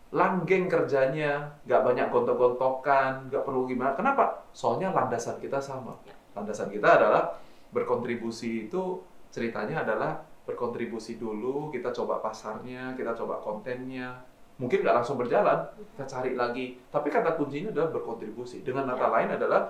[0.09, 3.93] langgeng kerjanya, nggak banyak gontok-gontokan, nggak perlu gimana.
[3.93, 4.43] Kenapa?
[4.51, 5.95] Soalnya landasan kita sama.
[6.03, 6.17] Ya.
[6.35, 14.25] Landasan kita adalah berkontribusi itu ceritanya adalah berkontribusi dulu, kita coba pasarnya, kita coba kontennya.
[14.59, 16.81] Mungkin nggak langsung berjalan, kita cari lagi.
[16.89, 18.65] Tapi kata kuncinya adalah berkontribusi.
[18.65, 19.13] Dengan kata Ya.
[19.15, 19.61] lain adalah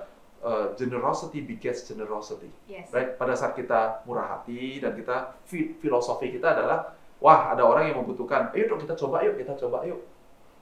[0.42, 2.50] uh, generosity begets generosity.
[2.66, 2.90] Yes.
[2.90, 3.14] Right?
[3.14, 8.02] Pada saat kita murah hati dan kita fi- filosofi kita adalah wah ada orang yang
[8.02, 10.00] membutuhkan, ayo dong kita coba yuk, kita coba yuk.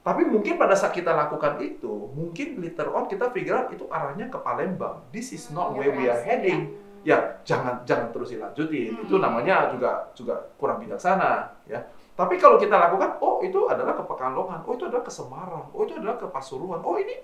[0.02, 4.32] Tapi mungkin pada saat kita lakukan itu, mungkin later on kita figure out itu arahnya
[4.32, 5.04] ke Palembang.
[5.14, 6.74] This is not Hmm, where we are yes, heading.
[7.08, 9.00] Ya, jangan jangan terus dilanjutin.
[9.00, 9.04] Hmm.
[9.08, 11.80] Itu namanya juga juga kurang bijaksana, ya.
[12.20, 15.88] Tapi kalau kita lakukan, oh itu adalah ke Pekalongan, oh itu adalah ke Semarang, oh
[15.88, 17.16] itu adalah ke Pasuruan, oh ini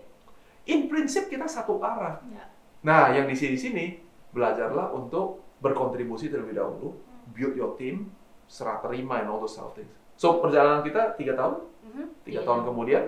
[0.72, 2.24] in prinsip kita satu arah.
[2.32, 2.48] Ya.
[2.86, 3.86] Nah, yang di sini sini
[4.32, 6.96] belajarlah untuk berkontribusi terlebih dahulu,
[7.36, 8.08] build your team,
[8.48, 9.92] serah terima and all those sort of things.
[10.16, 11.60] So perjalanan kita tiga tahun,
[11.92, 12.06] Mhm.
[12.24, 12.48] tiga Iya.
[12.48, 13.04] tahun kemudian,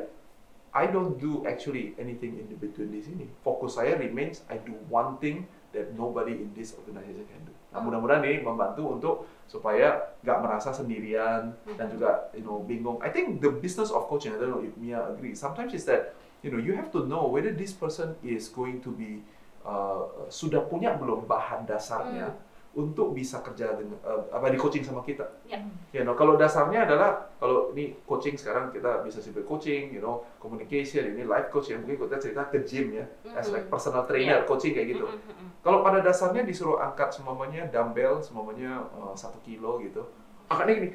[0.76, 3.32] I don't do actually anything in the between di sini.
[3.48, 7.52] Fokus saya remains I do one thing that nobody in this organization can do.
[7.70, 7.92] Nah, Hmm.
[7.92, 11.94] mudah-mudahan ini membantu untuk supaya nggak merasa sendirian dan Mhm.
[12.00, 12.98] juga you know bingung.
[13.04, 15.36] I think the business of coaching, I don't know if Mia agree.
[15.36, 18.90] Sometimes is that you know you have to know whether this person is going to
[18.90, 19.22] be
[19.62, 22.32] uh, sudah punya belum bahan dasarnya
[22.76, 25.24] untuk bisa kerja dengan uh, apa di coaching sama kita.
[25.48, 25.64] Ya.
[25.96, 30.28] You know, kalau dasarnya adalah kalau ini coaching sekarang kita bisa simple coaching, you know,
[30.44, 34.44] communication, ini life coach yang mungkin kita cerita ke gym ya, as like personal trainer,
[34.44, 34.48] Iya.
[34.48, 35.08] coaching kayak gitu.
[35.08, 35.48] Mhm, mhm.
[35.64, 40.04] Kalau pada dasarnya disuruh angkat semuanya dumbbell, semuanya uh, satu kilo gitu,
[40.52, 40.90] angkatnya gini,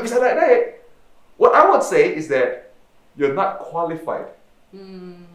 [0.00, 0.88] bisa naik-naik.
[1.36, 2.72] What I would say is that
[3.12, 4.32] you're not qualified.
[4.72, 5.28] Hmm.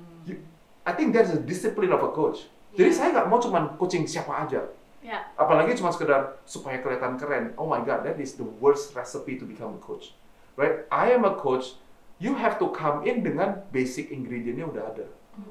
[0.82, 2.50] I think that's a discipline of a coach.
[2.76, 2.98] Jadi Iya.
[2.98, 4.64] saya nggak mau cuma coaching siapa aja.
[5.02, 5.18] Ya.
[5.34, 7.52] Apalagi cuma sekedar supaya kelihatan keren.
[7.58, 10.14] Oh my God, that is the worst recipe to become a coach.
[10.56, 10.86] Right?
[10.94, 11.76] I am a coach.
[12.22, 15.08] You have to come in dengan basic ingredientnya udah ada.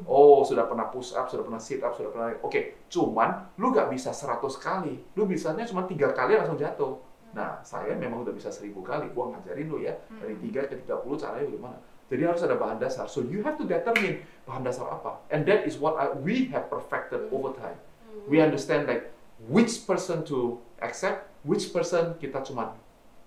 [0.06, 2.30] Oh, sudah pernah push up, sudah pernah sit up, sudah pernah...
[2.46, 5.02] Oke, cuman lu nggak bisa 100 kali.
[5.18, 7.00] Lu bisanya cuma tiga kali langsung jatuh.
[7.34, 9.10] Nah, saya memang udah bisa 1000 kali.
[9.10, 11.78] Gua ngajarin lu ya, dari 3 ke 30 caranya bagaimana.
[12.10, 13.06] Jadi harus ada bahan dasar.
[13.06, 15.22] So you have to determine bahan dasar apa.
[15.30, 17.78] And that is what I, we have perfected over time.
[18.26, 19.14] We understand like
[19.46, 22.74] which person to accept, which person kita cuma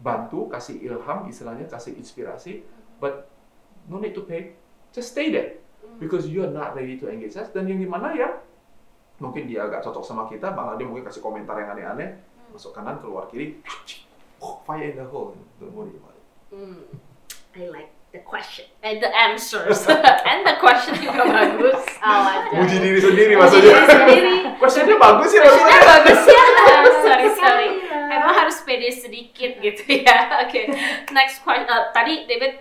[0.03, 2.67] bantu, kasih ilham, istilahnya kasih inspirasi,
[2.99, 3.31] but
[3.87, 4.59] no need to pay.
[4.91, 5.63] Just stay there
[5.97, 7.47] because you are not ready to engage us.
[7.55, 8.35] Dan yang di mana ya
[9.23, 12.19] mungkin dia agak cocok sama kita, malah dia mungkin kasih komentar yang aneh-aneh,
[12.51, 13.63] masuk kanan keluar kiri,
[14.43, 15.31] oh, fire in the hole.
[15.63, 16.25] Don't worry about it.
[16.51, 16.83] Hmm.
[17.55, 19.89] I like the question and the answers
[20.29, 21.81] and the question juga bagus.
[21.97, 23.73] Alah, Puji diri sendiri maksudnya.
[23.73, 24.33] diri sendiri.
[24.61, 26.43] Questionnya bagus ya Questionnya bagus ya.
[27.01, 27.67] sorry sorry.
[27.73, 28.13] Alhamdulillah.
[28.13, 30.45] Emang harus pede sedikit gitu ya.
[30.45, 30.69] Oke.
[31.09, 31.65] Next question.
[31.65, 32.53] Eh, tadi David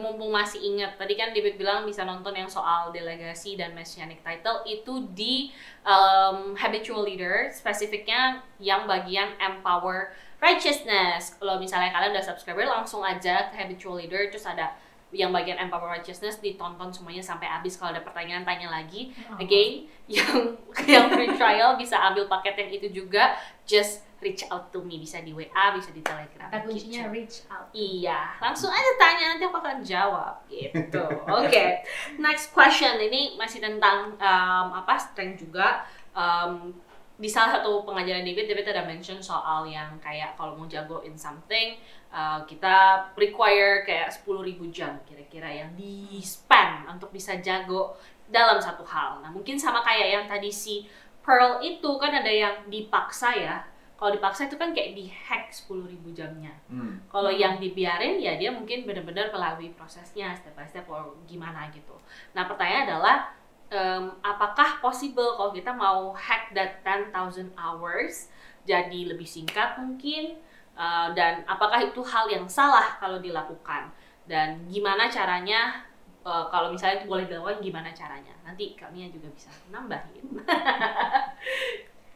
[0.00, 0.96] mumpung masih ingat.
[0.96, 5.52] Tadi kan David bilang bisa nonton yang soal delegasi dan messianic title itu di
[5.84, 7.52] um, habitual leader.
[7.52, 11.36] Spesifiknya yang bagian empower righteousness.
[11.38, 14.74] Kalau misalnya kalian udah subscriber langsung aja ke habitual leader terus ada
[15.08, 19.40] yang bagian empower righteousness ditonton semuanya sampai habis kalau ada pertanyaan tanya lagi Oh.
[19.40, 19.88] again
[20.20, 20.52] yang
[20.84, 23.32] yang free trial bisa ambil paket yang itu juga
[23.64, 27.70] just reach out to me bisa di WA bisa di Telegram Kata kuncinya reach out.
[27.72, 31.04] Iya, langsung aja tanya nanti aku akan jawab gitu.
[31.40, 31.86] Oke,
[32.20, 35.86] next question ini masih tentang um, apa strength juga.
[36.12, 36.74] Um,
[37.18, 41.18] di salah satu pengajaran David, David ada mention soal yang kayak kalau mau jago in
[41.18, 41.74] something,
[42.14, 47.98] uh, kita require kayak 10.000 jam kira-kira yang di spend untuk bisa jago
[48.30, 49.18] dalam satu hal.
[49.18, 50.86] Nah, mungkin sama kayak yang tadi si
[51.26, 53.66] Pearl itu kan ada yang dipaksa ya.
[53.98, 56.54] Kalau dipaksa itu kan kayak dihack 10.000 jamnya.
[56.70, 57.02] Hmm.
[57.10, 61.98] Kalau yang dibiarin ya dia mungkin benar-benar melalui prosesnya step by step or gimana gitu.
[62.38, 63.34] Nah pertanyaan adalah
[63.68, 68.28] em, apakah possible kalau kita mau hack that 10,000 hours
[68.68, 70.36] jadi lebih singkat mungkin
[70.78, 73.90] Eh, dan apakah itu hal yang salah kalau dilakukan
[74.30, 75.82] dan gimana caranya
[76.22, 80.38] eh, kalau misalnya itu boleh dilakukan gimana caranya nanti kami juga bisa nambahin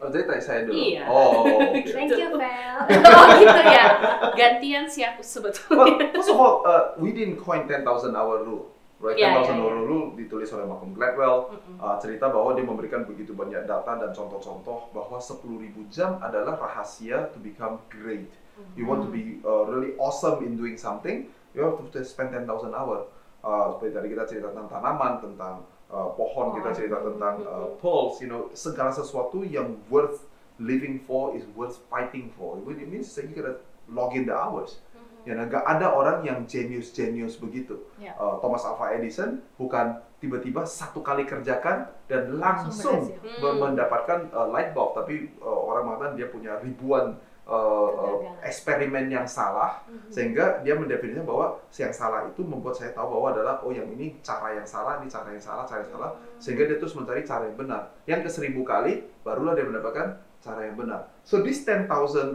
[0.03, 0.75] Oh, jadi tanya saya dulu.
[0.75, 1.07] Iya.
[1.07, 1.87] Oh, oke.
[1.95, 2.79] Thank you, Vel.
[3.07, 3.87] oh gitu ya
[4.35, 8.75] gantian sih aku sebetulnya Well, first of all, uh, we didn't coin 10,000 hour rule.
[9.03, 9.83] Iya, 10,000 iya, hour iya.
[9.83, 11.51] rule ditulis oleh Malcolm Gladwell.
[11.51, 11.77] Mm-mm.
[11.83, 15.43] Uh, cerita bahwa dia memberikan begitu banyak data dan contoh-contoh bahwa 10.000
[15.91, 18.31] jam adalah rahasia to become great.
[18.79, 22.47] You want to be uh, really awesome in doing something, you have to spend 10,000
[22.71, 23.11] hour.
[23.43, 26.79] Uh, seperti tadi kita cerita tentang tanaman, tentang uh, pohon, kita Pohon.
[26.79, 30.31] cerita tentang uh, pearls, you know, segala sesuatu yang worth
[30.63, 32.63] living for is worth fighting for.
[32.71, 33.59] It means that you gotta
[33.91, 34.79] log in the hours.
[35.23, 37.79] Ya, nah, nggak ada orang yang genius-genius begitu.
[37.95, 38.11] Ya.
[38.19, 43.07] Uh, Thomas Alva Edison bukan tiba-tiba satu kali kerjakan dan langsung
[43.39, 43.59] me- Hmm.
[43.59, 49.27] mendapatkan uh, light bulb, tapi uh, orang mengatakan dia punya ribuan uh, uh, eksperimen yang
[49.27, 50.11] salah, Mhm.
[50.11, 54.19] sehingga dia mendefinisikan bahwa yang salah itu membuat saya tahu bahwa adalah oh yang ini
[54.23, 57.47] cara yang salah, ini cara yang salah, cara yang salah, sehingga dia terus mencari cara
[57.47, 57.95] yang benar.
[58.07, 61.07] Yang ke seribu kali, barulah dia mendapatkan cara yang benar.
[61.23, 61.87] So this 10,000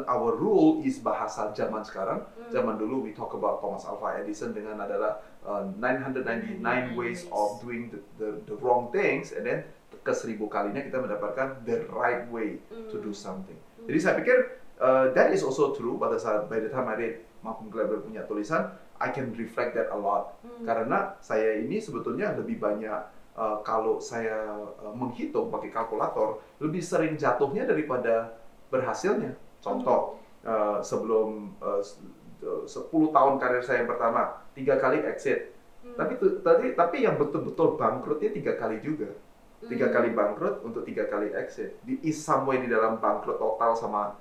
[0.08, 2.24] hour rule is bahasa zaman sekarang.
[2.24, 2.50] Hmm.
[2.50, 6.64] Zaman dulu we talk about Thomas Alva Edison dengan adalah uh, 999
[6.96, 11.60] ways of doing the, the, the wrong things, and then ke seribu kalinya kita mendapatkan
[11.68, 13.60] the right way to do something.
[13.84, 14.38] Jadi saya pikir
[14.80, 18.24] uh, that is also true pada saat by the time I read Malcolm Gladwell punya
[18.24, 18.72] tulisan,
[19.04, 20.40] I can reflect that a lot.
[20.42, 20.64] Hmm.
[20.64, 24.44] Karena saya ini sebetulnya lebih banyak uh, kalau saya
[24.82, 28.36] uh, menghitung pakai kalkulator lebih sering jatuhnya daripada
[28.74, 29.38] berhasilnya.
[29.64, 32.02] Contoh uh, sebelum uh, s-
[32.44, 35.54] uh, 10 tahun karir saya yang pertama tiga kali exit.
[35.86, 35.96] Hmm.
[35.96, 39.14] Tapi tadi tapi yang betul-betul bangkrutnya tiga kali juga.
[39.58, 39.96] Tiga Hmm.
[39.96, 41.82] kali bangkrut untuk tiga kali exit.
[41.82, 44.14] Di is somewhere di dalam bangkrut total sama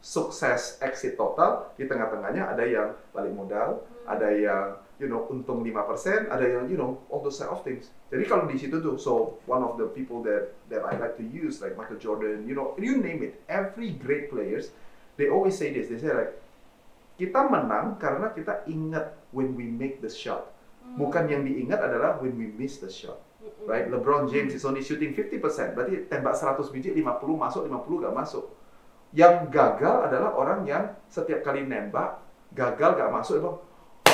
[0.00, 6.28] sukses exit total di tengah-tengahnya ada yang balik modal, ada yang you know untung 5%,
[6.28, 7.88] ada yang you know all those side of things.
[8.12, 11.24] Jadi kalau di situ tuh so one of the people that that I like to
[11.24, 14.70] use like Michael Jordan, you know, you name it, every great players
[15.20, 15.88] they always say this.
[15.88, 16.32] They say like
[17.20, 20.48] kita menang karena kita ingat when we make the shot.
[20.96, 23.20] Bukan yang diingat adalah when we miss the shot.
[23.44, 23.68] Mm-mm.
[23.68, 23.86] Right?
[23.86, 27.04] LeBron James is only shooting 50%, berarti tembak 100 biji 50
[27.36, 28.44] masuk, 50 gak masuk.
[29.12, 32.18] Yang gagal adalah orang yang setiap kali nembak
[32.56, 33.60] gagal gak masuk, dia bilang,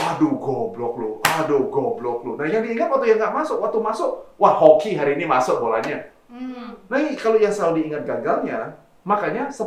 [0.06, 2.32] aduh goblok lu, aduh goblok lu.
[2.38, 6.06] Nah yang diingat waktu yang gak masuk, waktu masuk, wah hoki hari ini masuk bolanya.
[6.30, 6.78] Hmm.
[6.86, 9.66] Nah kalau yang selalu diingat gagalnya, makanya 10.000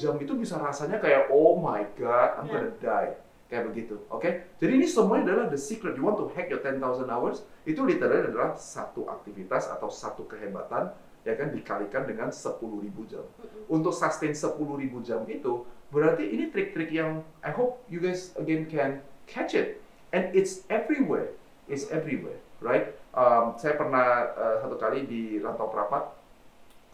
[0.00, 3.14] jam itu bisa rasanya kayak oh my god, I'm gonna die.
[3.46, 4.26] Kayak begitu, oke?
[4.58, 5.94] Jadi ini semuanya adalah the secret.
[5.94, 10.90] You want to hack your 10,000 hours, itu literally adalah satu aktivitas atau satu kehebatan
[11.26, 12.62] ya kan dikalikan dengan 10.000
[13.10, 13.26] jam.
[13.66, 14.58] Untuk sustain 10.000
[15.02, 19.82] jam itu, berarti ini trik-trik yang I hope you guys again can catch it.
[20.14, 21.34] And it's everywhere.
[21.66, 22.94] It's everywhere, right?
[23.10, 26.14] Um, saya pernah uh, satu kali di Rantau Perapat,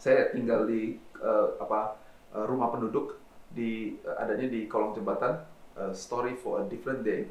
[0.01, 1.95] saya tinggal di uh, apa
[2.33, 3.21] uh, rumah penduduk
[3.53, 5.45] di uh, adanya di kolong jembatan.
[5.73, 7.25] Uh, story for a different day.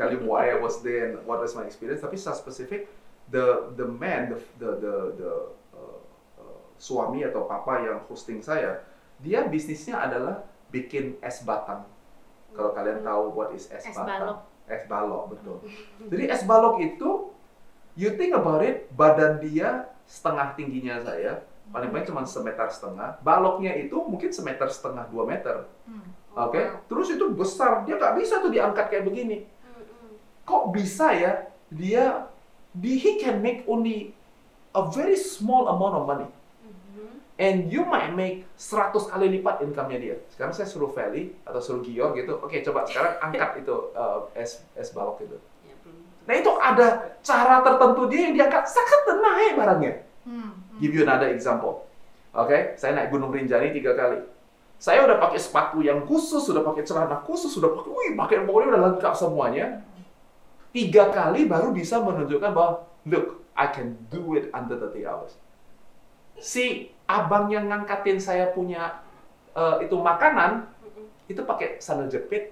[0.00, 2.00] Tell you why I was there and what was my experience.
[2.00, 2.88] Tapi secara spesifik,
[3.28, 5.32] the the man, the the the, the
[5.76, 5.98] uh,
[6.40, 8.80] uh, suami atau papa yang hosting saya,
[9.20, 11.84] dia bisnisnya adalah bikin es batang.
[12.54, 14.38] Kalau kalian tahu what is es, batang, balok.
[14.70, 15.56] es balok betul.
[16.06, 17.10] Jadi es balok itu,
[17.98, 21.42] you think about it, badan dia setengah tingginya saya,
[21.74, 23.18] paling banyak cuma semeter setengah.
[23.26, 25.66] Baloknya itu mungkin semeter setengah dua meter.
[25.84, 26.06] Hmm.
[26.34, 29.46] Oke, terus itu besar, dia nggak bisa tuh diangkat kayak begini.
[30.44, 31.32] Kok bisa ya?
[31.70, 32.30] Dia,
[32.74, 34.12] di, he can make only
[34.74, 36.28] a very small amount of money.
[37.34, 40.16] And you might make 100 kali lipat income-nya dia.
[40.30, 42.38] Sekarang saya suruh Feli atau suruh Gior gitu.
[42.38, 45.34] Oke, coba sekarang angkat itu uh, es es balok itu.
[45.66, 45.74] Ya.
[46.30, 49.94] Nah itu ada cara tertentu dia yang diangkat sangat naik barangnya.
[50.22, 50.54] Hmm.
[50.78, 51.90] Give you another example.
[52.34, 54.22] Oke, saya naik Gunung Rinjani tiga kali.
[54.78, 58.68] Saya udah pakai sepatu yang khusus, sudah pakai celana khusus, sudah pakai, wih, pakai pokoknya
[58.74, 59.82] udah lengkap semuanya.
[60.74, 65.38] Tiga kali baru bisa menunjukkan bahwa, look, I can do it under 30 hours.
[66.42, 69.00] Si abang yang ngangkatin saya punya
[69.52, 70.66] eh, itu makanan,
[71.24, 72.50] itu pakai sandal jepit,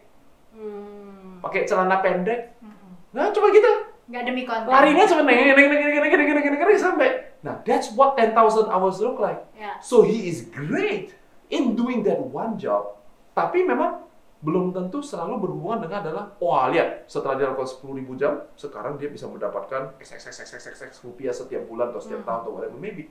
[0.52, 1.40] Hmm.
[1.40, 2.54] pakai celana pendek.
[2.60, 2.92] Hmm.
[3.10, 3.72] Nah, coba gitu.
[4.02, 7.08] nggak demi konten Larinya cuma neng neng neng neng neng neng neng neng sampai.
[7.40, 8.36] Nah, that's what 10,000
[8.68, 9.40] hours look like.
[9.56, 11.16] ya So he is great
[11.48, 12.98] in doing that one job.
[13.32, 14.04] Tapi memang
[14.42, 18.98] belum tentu selalu berhubungan dengan adalah, wah lihat setelah dia lakukan 10 ribu jam, sekarang
[18.98, 22.22] dia bisa mendapatkan x x x x x x x rupiah setiap bulan atau setiap
[22.22, 22.28] Hmm.
[22.28, 23.08] tahun atau whatever maybe.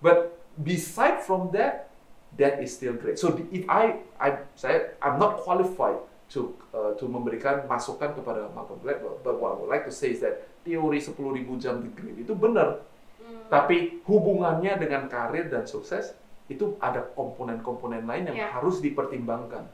[0.00, 1.90] But beside from that,
[2.36, 3.18] that is still great.
[3.18, 5.98] So if I, I saya I'm not qualified
[6.34, 10.10] to uh, to memberikan masukan kepada Malcolm Gladwell, but what I would like to say
[10.10, 12.82] is that teori 10 ribu jam di grid itu benar,
[13.24, 13.48] Hmm.
[13.48, 16.12] tapi hubungannya dengan karir dan sukses
[16.44, 18.52] itu ada komponen-komponen lain yang Ya.
[18.52, 19.64] harus dipertimbangkan.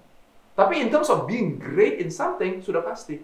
[0.55, 3.19] Tapi in terms of being great in something sudah pasti.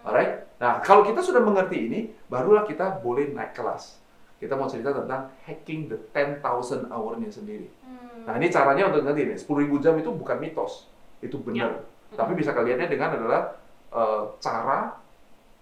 [0.00, 0.48] Alright?
[0.56, 2.00] Nah, kalau kita sudah mengerti ini,
[2.32, 4.00] barulah kita boleh naik kelas.
[4.36, 7.72] Kita mau cerita tentang hacking the 10,000 hour-nya sendiri.
[7.80, 8.28] Hmm.
[8.28, 10.92] Nah, ini caranya untuk ngerti nih, 10.000 jam itu bukan mitos.
[11.24, 11.84] Itu benar.
[12.12, 13.56] Tapi bisa kaliannya dengan adalah
[13.96, 15.00] eh, cara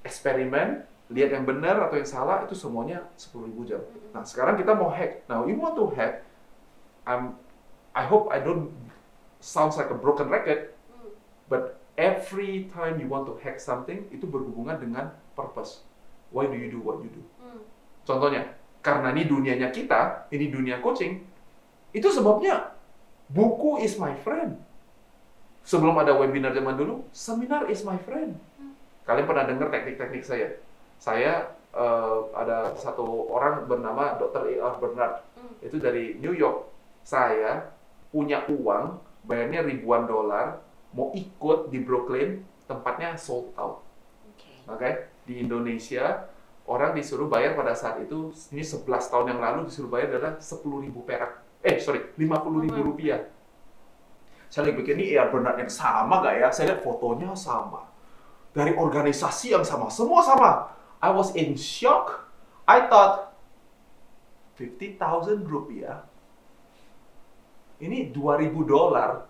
[0.02, 3.80] eksperimen, lihat yang benar atau yang salah itu semuanya 10.000 jam.
[4.10, 5.24] Nah, sekarang kita mau hack.
[5.30, 6.26] Now, you want to hack,
[7.06, 7.38] I'm,
[7.94, 8.72] I hope I don't
[9.44, 11.12] sounds like a broken record, Hmm.
[11.52, 15.84] but every time you want to hack something, itu berhubungan dengan purpose.
[16.32, 17.22] Why do you do what you do?
[17.44, 17.60] Hmm.
[18.08, 21.24] Contohnya, karena ini dunianya kita, ini dunia coaching,
[21.96, 22.76] itu sebabnya
[23.32, 24.60] buku is my friend.
[25.64, 28.36] Sebelum ada webinar zaman dulu, seminar is my friend.
[29.08, 30.60] Kalian pernah dengar teknik-teknik saya?
[31.00, 34.52] Saya eh, ada satu orang bernama Dr.
[34.52, 34.76] A.R.
[34.76, 35.24] Bernard.
[35.32, 35.56] Hmm.
[35.64, 36.68] Itu dari New York.
[37.00, 37.72] Saya
[38.12, 40.60] punya uang, bayarnya ribuan dolar,
[40.92, 43.80] mau ikut di Brooklyn, tempatnya sold out.
[44.28, 44.48] Oke.
[44.68, 44.90] Oke,
[45.24, 46.28] di Indonesia
[46.64, 51.04] orang disuruh bayar pada saat itu ini 11 tahun yang lalu disuruh bayar adalah 10.000
[51.04, 51.44] perak.
[51.64, 52.88] Eh, sorry, 50.000 Hmm.
[52.92, 53.20] rupiah.
[54.48, 56.48] Saya lagi bikin ini ya Bernard yang sama gak ya?
[56.54, 57.90] Saya lihat fotonya sama.
[58.54, 60.70] Dari organisasi yang sama, semua sama.
[61.02, 62.30] I was in shock.
[62.64, 63.34] I thought
[64.54, 66.06] 50.000 rupiah.
[67.82, 69.26] Ini 2.000 dolar.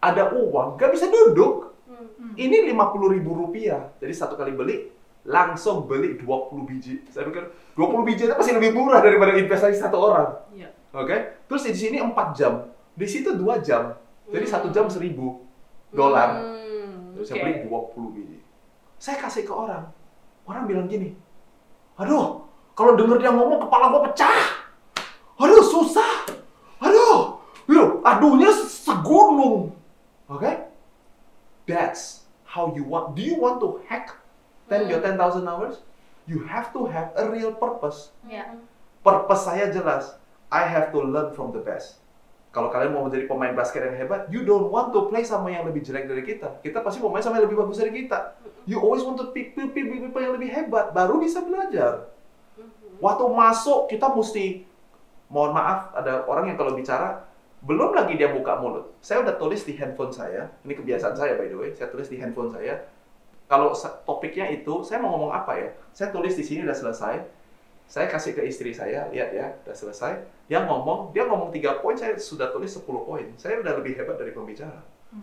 [0.00, 1.76] Ada uang, gak bisa duduk.
[1.84, 2.32] Hmm.
[2.34, 3.92] Ini 50 ribu rupiah.
[4.00, 4.88] Jadi satu kali beli,
[5.24, 7.00] langsung beli 20 biji.
[7.08, 10.28] Saya pikir 20 biji itu masih lebih murah daripada investasi satu orang.
[10.52, 10.68] Iya.
[10.92, 11.16] Oke?
[11.48, 12.68] Terus di sini 4 jam.
[12.94, 13.96] Di situ 2 jam.
[14.28, 15.16] Jadi satu jam 1000
[15.92, 16.28] dolar.
[16.38, 17.16] Hmm.
[17.16, 18.38] Terus saya beli 20 biji.
[19.00, 19.88] Saya kasih ke orang.
[20.44, 21.16] Orang bilang gini,
[21.94, 22.42] Aduh,
[22.74, 24.66] kalau denger dia ngomong kepala gua pecah.
[25.38, 26.26] Aduh, susah.
[26.82, 27.38] Aduh,
[27.70, 29.72] yuk, aduhnya segunung.
[30.26, 30.50] Oke?
[31.64, 33.14] That's how you want.
[33.14, 34.23] Do you want to hack
[34.68, 35.84] 10 your 10,000 hours?
[36.24, 38.12] You have to have a real purpose.
[38.24, 38.56] Ya.
[39.04, 40.16] Purpose saya jelas.
[40.48, 42.00] I have to learn from the best.
[42.54, 45.66] Kalau kalian mau menjadi pemain basket yang hebat, you don't want to play sama yang
[45.66, 46.62] lebih jelek dari kita.
[46.62, 48.38] Kita pasti mau main sama yang lebih bagus dari kita.
[48.62, 52.14] You always want to pick people, people, people yang lebih hebat, baru bisa belajar.
[53.02, 54.62] Waktu masuk, kita mesti,
[55.26, 57.26] mohon maaf, ada orang yang kalau bicara,
[57.58, 58.94] belum lagi dia buka mulut.
[59.02, 62.22] Saya udah tulis di handphone saya, ini kebiasaan saya by the way, saya tulis di
[62.22, 62.86] handphone saya,
[63.44, 63.76] kalau
[64.08, 65.68] topiknya itu, saya mau ngomong apa ya?
[65.92, 67.14] Saya tulis di sini udah selesai,
[67.84, 70.12] saya kasih ke istri saya, lihat ya, udah selesai.
[70.48, 73.26] Dia ngomong, dia ngomong tiga poin, saya sudah tulis 10 poin.
[73.36, 74.80] Saya udah lebih hebat dari pembicara.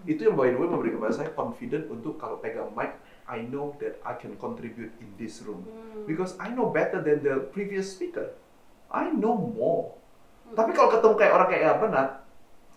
[0.08, 2.96] Itu yang by the way memberi kepada saya confident untuk kalau pegang mic,
[3.28, 5.68] I know that I can contribute in this room.
[5.68, 6.08] Hmm.
[6.08, 8.32] Because I know better than the previous speaker.
[8.88, 10.00] I know more.
[10.52, 12.08] Tapi kalau ketemu kayak orang kayak Benar,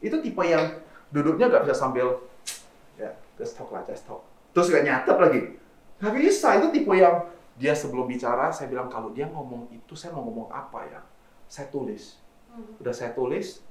[0.02, 0.78] itu tipe yang
[1.10, 2.22] duduknya nggak bisa sambil
[2.98, 4.22] ya just talk lah, just talk.
[4.54, 5.40] Terus nggak nyatet lagi.
[5.98, 7.26] Nggak bisa, itu tipe yang
[7.58, 11.00] dia sebelum bicara, saya bilang kalau dia ngomong itu, saya mau ngomong apa ya?
[11.50, 12.18] Saya tulis.
[12.50, 12.78] Hmm.
[12.78, 13.62] Udah saya tulis,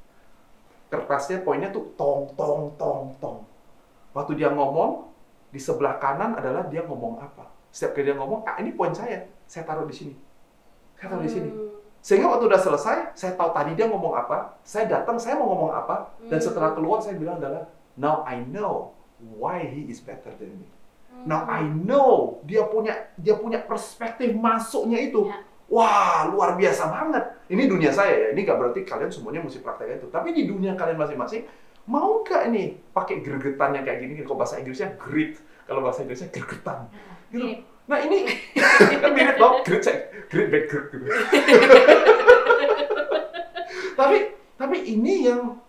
[0.91, 3.48] kertasnya poinnya tuh tong, tong, tong, tong.
[4.12, 5.08] Waktu dia ngomong,
[5.50, 7.48] di sebelah kanan adalah dia ngomong apa.
[7.74, 10.15] Setiap kali dia ngomong, ah ini poin saya, saya taruh di sini.
[11.00, 11.50] Saya taruh di sini.
[11.50, 11.80] Hmm.
[12.04, 15.72] Sehingga waktu udah selesai, saya tahu tadi dia ngomong apa, saya datang, saya mau ngomong
[15.72, 16.46] apa, dan Hmm.
[16.46, 18.91] setelah keluar saya bilang adalah, now I know
[19.32, 20.68] why he is better than me.
[21.24, 25.30] Now I know dia punya dia punya perspektif masuknya itu.
[25.30, 25.40] Ya.
[25.72, 27.24] Wah, luar biasa banget.
[27.50, 28.28] Ini dunia saya ya.
[28.36, 30.08] Ini nggak berarti kalian semuanya mesti praktek itu.
[30.12, 31.48] Tapi di dunia kalian masing-masing,
[31.88, 34.13] mau nggak ini pakai gregetannya kayak gini?
[34.21, 36.92] Kalau bahasa Inggrisnya grit, kalau bahasa Inggrisnya gregetan.
[37.32, 37.40] Gitu.
[37.40, 37.60] Mirip.
[37.84, 38.24] Nah ini
[39.04, 41.04] kan mirip dong, grit saya, grit back grit gitu.
[44.00, 44.17] tapi
[44.56, 45.60] tapi ini yang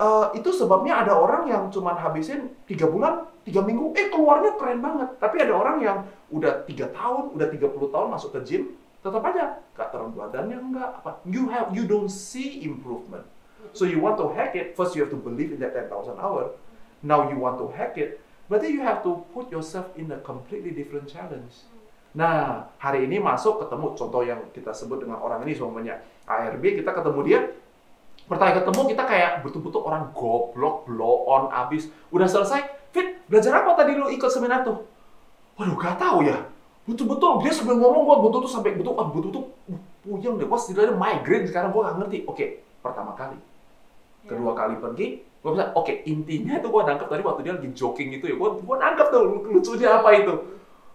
[0.00, 4.80] eh, itu sebabnya ada orang yang cuman habisin tiga bulan, tiga minggu, eh keluarnya keren
[4.82, 5.08] banget.
[5.20, 5.98] Tapi ada orang yang
[6.34, 8.62] udah tiga tahun, udah 30 tahun masuk ke gym,
[9.04, 9.60] tetap aja
[9.92, 11.20] turun badannya enggak apa.
[11.28, 13.28] You have you don't see improvement.
[13.74, 16.54] So you want to hack it, first you have to believe in that 10,000 hour.
[17.02, 20.70] Now you want to hack it, berarti you have to put yourself in a completely
[20.72, 21.66] different challenge.
[22.14, 26.94] Nah, hari ini masuk ketemu contoh yang kita sebut dengan orang ini semuanya ARB kita
[26.94, 27.40] ketemu dia
[28.24, 31.92] pertama ketemu kita kayak betul-betul orang goblok, blow on abis.
[32.08, 32.64] Udah selesai,
[32.94, 34.86] Fit, belajar apa tadi lu ikut seminar tuh?
[35.58, 36.46] Waduh, gak tahu ya.
[36.86, 39.50] Betul-betul dia sambil ngomong gua betul-betul sampai betul ah betul-betul
[40.06, 40.46] puyeng deh.
[40.46, 42.18] Gua setidaknya migraine sekarang gua gak ngerti.
[42.30, 43.34] Oke, pertama kali.
[44.24, 45.06] Kedua kali pergi,
[45.42, 48.34] gua bisa oke, intinya tuh gua nangkep tadi waktu dia lagi joking gitu ya.
[48.38, 49.22] Gua gua nangkep tuh
[49.52, 50.34] lucunya apa itu.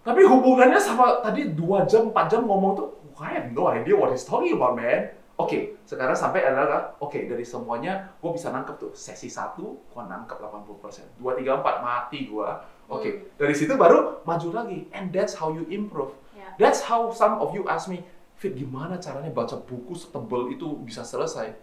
[0.00, 2.88] Tapi hubungannya sama tadi dua jam, 4 jam ngomong tuh,
[3.20, 5.12] I have no idea what he's talking about, man.
[5.40, 8.92] Oke, sekarang sampai adalah, oke dari semuanya gue bisa nangkep tuh.
[8.92, 11.16] Sesi satu, gue nangkep 80%.
[11.16, 12.48] Dua, tiga, empat, mati gue.
[12.92, 14.84] Oke, dari situ baru maju lagi.
[14.92, 16.12] And that's how you improve.
[16.36, 16.52] Ya.
[16.60, 18.04] That's how some of you ask me,
[18.36, 21.56] Fit, gimana caranya baca buku setebel itu bisa selesai?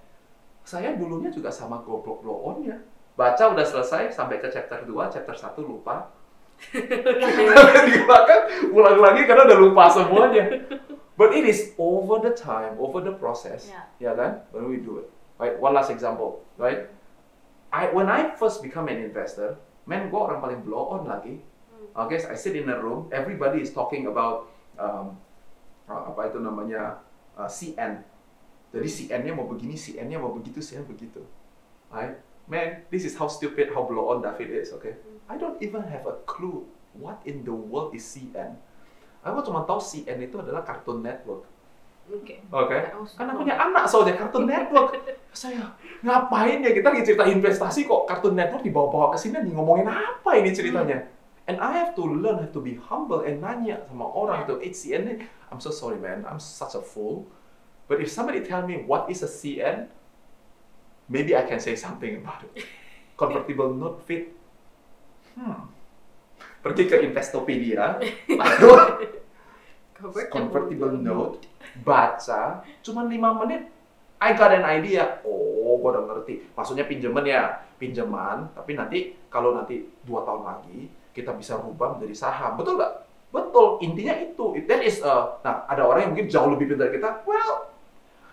[0.61, 2.81] Saya dulunya juga sama goblok blow on-nya.
[3.17, 6.13] Baca udah selesai, sampai ke chapter 2, chapter 1 lupa.
[7.89, 8.41] Di belakang,
[8.73, 10.45] ulang lagi karena udah lupa semuanya.
[11.17, 13.89] But it is over the time, over the process, Yeah.
[13.97, 14.45] ya kan?
[14.53, 15.09] When we do it,
[15.41, 15.57] right?
[15.57, 16.93] One last example, right?
[17.73, 19.57] I when I first become an investor,
[19.89, 21.41] man, gue orang paling blow on lagi.
[21.97, 25.17] Okay, so I sit in a room, everybody is talking about um,
[25.89, 27.01] uh, apa itu namanya
[27.33, 28.05] uh, CN.
[28.69, 31.25] Jadi CN-nya mau begini, CN-nya mau begitu, CN begitu.
[31.89, 32.21] Right?
[32.45, 34.69] Man, this is how stupid, how blow on David is.
[34.77, 38.61] Okay, I don't even have a clue what in the world is CN.
[39.25, 41.45] Aku cuma tahu CN itu adalah Cartoon Network.
[42.07, 42.39] Oke.
[42.47, 42.77] Oke.
[42.95, 44.95] Oh, Karena punya anak soalnya Cartoon Network.
[45.35, 49.91] Saya ngapain ya kita lagi cerita investasi kok Cartoon Network dibawa-bawa ke sini nih ngomongin
[49.91, 51.03] apa ini ceritanya?
[51.47, 54.71] And I have to learn, have to be humble and nanya sama orang tuh, eh
[54.71, 57.23] CN nih, I'm so sorry man, I'm such a fool.
[57.87, 59.87] But if somebody tell me what is a CN,
[61.07, 62.67] maybe I can say something about it.
[63.19, 64.35] Convertible note fit.
[65.39, 65.71] Hmm.
[66.67, 67.95] Pergi ke Investopedia,
[68.41, 68.71] lalu
[70.27, 71.47] convertible note,
[71.81, 73.71] baca, cuma lima menit,
[74.19, 75.21] I got an idea.
[75.23, 76.51] Oh, gua udah ngerti.
[76.57, 78.49] Maksudnya pinjaman ya, pinjaman.
[78.51, 80.79] Tapi nanti kalau nanti dua tahun lagi
[81.13, 82.93] kita bisa rubah menjadi saham, betul nggak?
[83.29, 83.83] Betul.
[83.85, 84.57] Intinya itu.
[84.65, 85.37] That is a.
[85.45, 87.21] Nah, ada orang yang mungkin jauh lebih pintar dari kita.
[87.29, 87.69] Well,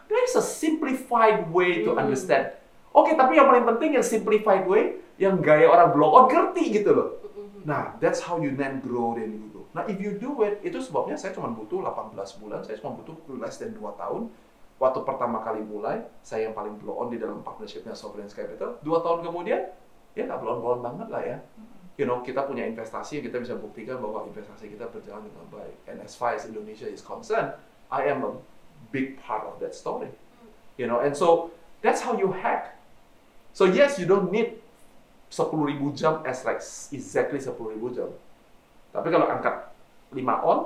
[0.09, 2.09] there is a simplified way to Hmm.
[2.09, 2.55] understand.
[2.95, 6.95] Oke, tapi yang paling penting yang simplified way, yang gaya orang blow on ngerti gitu
[6.95, 7.09] loh.
[7.65, 9.65] Nah, that's how you then grow then gitu.
[9.73, 12.13] Nah, if you do it, itu sebabnya saya cuma butuh 18
[12.45, 14.29] bulan, saya cuma butuh less than 2 tahun.
[14.77, 18.77] Waktu pertama kali mulai, saya yang paling blow on di dalam partnershipnya Sovereign Capital.
[18.85, 19.71] Dua tahun kemudian,
[20.13, 21.39] ya nggak blow on banget lah ya.
[21.95, 25.77] You know, kita punya investasi yang kita bisa buktikan bahwa investasi kita berjalan dengan baik.
[25.87, 27.55] And as far as Indonesia is concerned,
[27.87, 28.33] I am a
[28.91, 30.11] big part of that story.
[30.75, 31.55] You know, and so
[31.87, 32.75] that's how you hack.
[33.55, 34.59] So yes, you don't need
[35.35, 36.63] 10.000 jam as like
[36.95, 37.51] exactly 10.000
[37.91, 38.11] jam.
[38.95, 39.75] Tapi kalau angkat
[40.15, 40.59] 5 on,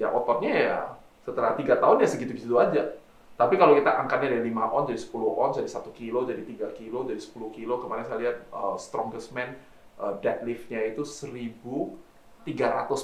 [0.00, 0.78] ya ototnya ya
[1.20, 2.96] setelah 3 tahun ya segitu-gitu aja.
[3.36, 6.72] Tapi kalau kita angkatnya dari 5 on jadi 10 on, jadi 1 kilo, jadi 3
[6.72, 7.74] kilo, jadi 10 kilo.
[7.84, 9.52] Kemarin saya lihat uh, strongest man
[10.00, 12.48] uh, deadlift-nya itu 1.300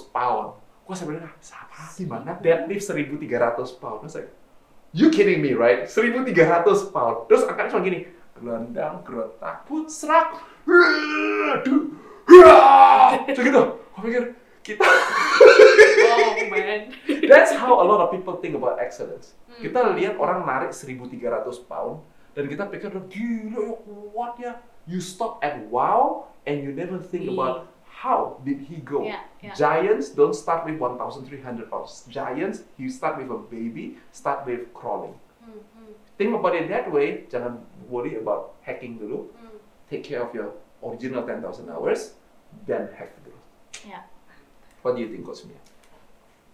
[0.09, 0.57] pound.
[0.85, 4.09] Gua sebenarnya siapa gimana deadlift 1.300 pound?
[4.09, 4.33] Terus like,
[4.97, 5.85] you kidding me, right?
[5.85, 6.33] 1.300
[6.91, 7.29] pound.
[7.29, 10.39] Terus angkatnya cuma gini, gelendang, geretak, putsrak,
[11.55, 11.95] aduh,
[13.31, 13.63] segitu.
[13.95, 14.23] Gua pikir
[14.65, 16.91] kita Oh man.
[17.29, 19.37] That's how a lot of people think about excellence.
[19.55, 21.15] Kita lihat orang narik 1.300
[21.69, 22.03] pound
[22.35, 24.53] dan kita pikir gila ya kuat ya.
[24.85, 27.33] You stop at wow and you never think Iya.
[27.33, 27.57] about
[27.87, 29.07] how did he go.
[29.07, 29.55] Yeah, yeah.
[29.57, 32.05] Giants don't start with 1,300 pounds.
[32.11, 35.17] Giants, you start with a baby, start with crawling.
[36.15, 37.25] Think about it that way.
[37.27, 39.29] Jangan worry about hacking dulu.
[39.87, 42.17] Take care of your original 10,000 hours,
[42.65, 43.37] then hack dulu.
[43.85, 44.05] Ya,
[44.81, 45.61] What do you think, Coach Mia?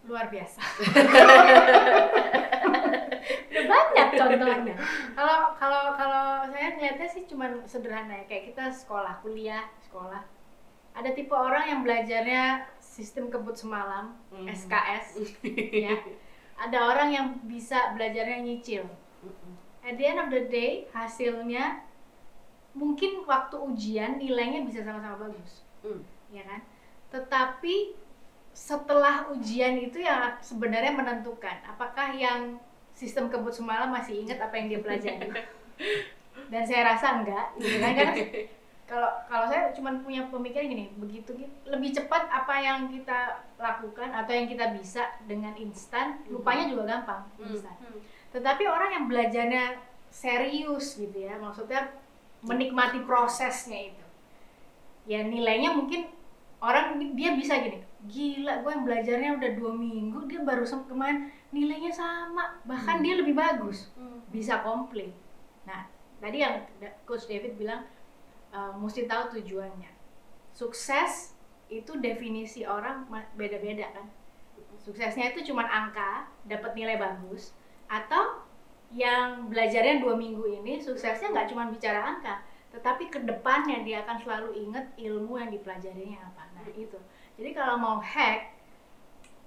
[0.00, 0.64] luar biasa.
[3.50, 4.74] Udah banyak contohnya.
[5.12, 10.24] Kalau kalau kalau saya ngeliatnya sih cuman sederhana ya, kayak kita sekolah, kuliah, sekolah.
[10.96, 14.48] Ada tipe orang yang belajarnya sistem kebut semalam, Hmm.
[14.48, 15.20] SKS,
[15.70, 15.94] ya.
[16.56, 18.84] Ada orang yang bisa belajarnya nyicil.
[19.90, 21.82] At the end of the day, hasilnya
[22.78, 26.06] mungkin waktu ujian nilainya bisa sama-sama bagus Hmm.
[26.30, 26.62] ya kan?
[27.10, 27.98] Tetapi
[28.54, 32.60] setelah ujian itu yang sebenarnya menentukan apakah yang
[32.94, 35.26] sistem kebut semalam masih ingat apa yang dia pelajari.
[36.52, 37.92] Dan saya rasa enggak, gitu kan?
[37.96, 38.14] Karena
[38.90, 44.10] kalau kalau saya cuma punya pemikiran gini, begitu gitu, lebih cepat apa yang kita lakukan
[44.10, 47.74] atau yang kita bisa dengan instan, lupanya juga gampang, instan.
[48.30, 49.78] Tetapi orang yang belajarnya
[50.10, 51.90] serius gitu ya, maksudnya
[52.42, 54.06] menikmati prosesnya itu.
[55.06, 56.06] Ya nilainya mungkin
[56.60, 61.92] orang dia bisa gini, gila gue yang belajarnya udah dua minggu dia baru kemarin nilainya
[61.92, 63.04] sama bahkan Hmm.
[63.04, 64.24] dia lebih bagus Hmm.
[64.32, 65.12] bisa komplain
[65.68, 65.84] nah
[66.22, 66.64] tadi yang
[67.04, 67.84] coach David bilang
[68.56, 69.92] uh, mesti tahu tujuannya
[70.56, 71.36] sukses
[71.68, 73.04] itu definisi orang
[73.36, 74.06] beda-beda kan
[74.80, 77.52] suksesnya itu cuma angka dapat nilai bagus
[77.90, 78.46] atau
[78.94, 84.16] yang belajarnya dua minggu ini suksesnya nggak cuma bicara angka tetapi ke depannya dia akan
[84.22, 86.42] selalu inget ilmu yang dipelajarinya apa.
[86.54, 86.98] Nah itu.
[87.34, 88.54] Jadi kalau mau hack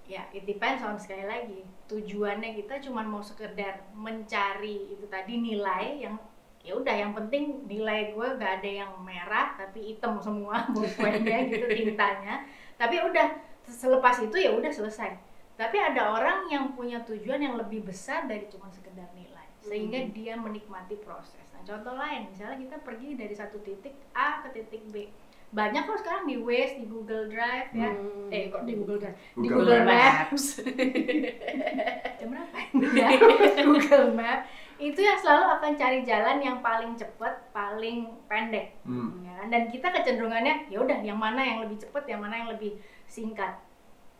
[0.03, 1.63] ya it depends on sekali lagi.
[1.87, 6.19] Tujuannya kita cuma mau sekedar mencari itu tadi nilai yang
[6.63, 11.67] ya udah yang penting nilai gue gak ada yang merah tapi hitam semua bukunya gitu
[11.71, 12.43] tintanya.
[12.75, 17.83] Tapi udah selepas itu ya udah selesai tapi ada orang yang punya tujuan yang lebih
[17.83, 20.11] besar dari cuma sekedar nilai sehingga Hmm.
[20.11, 24.83] dia menikmati proses nah contoh lain misalnya kita pergi dari satu titik A ke titik
[24.89, 25.07] B
[25.49, 28.27] banyak kok sekarang di Waze di Google Drive ya Hmm.
[28.27, 30.17] eh kok di Google Drive di Google Google Maps.
[30.17, 30.45] Maps
[32.19, 32.57] jam berapa
[32.91, 33.07] ya
[33.67, 34.39] Google Map
[34.75, 39.21] itu yang selalu akan cari jalan yang paling cepat paling pendek Hmm.
[39.21, 39.47] ya kan?
[39.47, 42.75] dan kita kecenderungannya ya udah yang mana yang lebih cepat yang mana yang lebih
[43.05, 43.53] singkat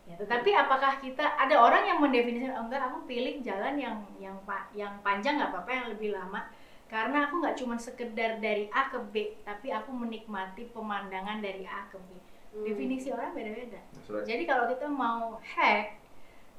[0.04, 4.36] ya tetapi apakah kita ada orang yang mendefinisikan oh, enggak aku pilih jalan yang yang
[4.44, 6.52] pa- yang panjang nggak apa-apa yang lebih lama
[6.92, 11.88] karena aku nggak cuma sekedar dari A ke B tapi aku menikmati pemandangan dari A
[11.88, 12.20] ke B
[12.54, 12.70] Hmm.
[12.70, 13.82] definisi orang beda-beda
[14.14, 14.30] right.
[14.30, 15.98] jadi kalau kita mau hack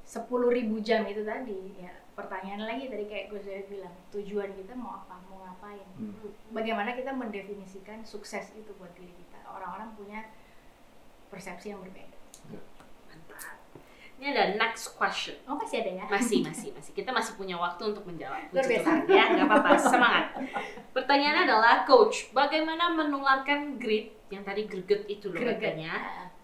[0.05, 5.01] 10.000 jam itu tadi, ya pertanyaan lagi tadi kayak gue sudah bilang, tujuan kita mau
[5.01, 5.81] apa, mau ngapain?
[5.97, 6.13] Hmm.
[6.53, 9.41] Bagaimana kita mendefinisikan sukses itu buat diri kita?
[9.49, 10.29] Orang-orang punya
[11.33, 12.19] persepsi yang berbeda.
[12.53, 12.74] Mantap.
[14.15, 15.35] Ini ada next question.
[15.45, 16.05] Oh masih ada ya?
[16.07, 16.93] Masih, masih, masih.
[16.95, 18.47] Kita masih punya waktu untuk menjawab.
[18.55, 18.89] Luar biasa.
[19.11, 19.77] Ya, nggak apa-apa.
[19.77, 20.25] Semangat.
[20.95, 25.61] Pertanyaannya adalah, Coach, bagaimana menularkan grit yang tadi greget itu loh Greget.
[25.61, 25.93] katanya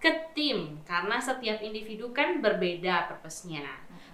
[0.03, 0.83] ke tim?
[0.83, 3.64] Karena setiap individu kan berbeda purpose-nya.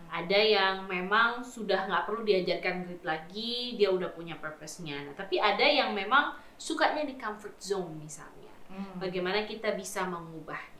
[0.07, 5.02] Ada yang memang sudah nggak perlu diajarkan grit lagi, dia udah punya purpose-nya.
[5.02, 8.52] Nah, tapi ada yang memang sukanya di comfort zone misalnya.
[8.70, 9.02] Hmm.
[9.02, 10.75] Bagaimana kita bisa mengubahnya?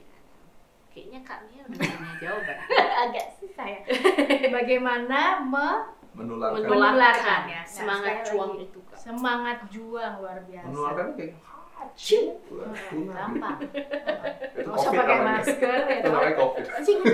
[0.97, 2.57] Kayaknya Kak Mia udah punya jawaban.
[3.05, 3.81] Agak susah ya.
[4.57, 6.65] Bagaimana me- Menularkan.
[6.65, 7.61] Menularkan ya.
[7.61, 8.65] Nah, semangat juang lagi.
[8.65, 8.97] itu Kak.
[8.97, 10.67] semangat juang luar biasa.
[10.67, 11.37] Menularkan kayak
[11.77, 13.13] Hmm, tuna.
[13.13, 13.59] Gampang.
[14.57, 15.97] Itu Nggak usah pakai masker ya.
[16.01, 16.65] Itu namanya COVID.
[16.65, 17.05] Gitu.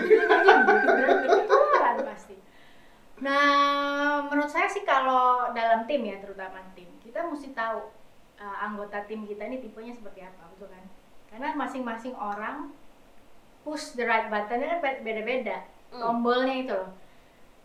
[1.35, 2.37] Ketularan pasti.
[3.19, 3.47] Nah,
[4.23, 7.91] menurut saya sih kalau dalam tim ya, terutama tim, kita mesti tahu
[8.39, 10.87] uh, anggota tim kita ini tipenya seperti apa, betul kan?
[11.27, 12.71] Karena masing-masing orang
[13.63, 16.01] push the right button-nya kan beda-beda, Hmm.
[16.01, 16.91] tombolnya itu loh.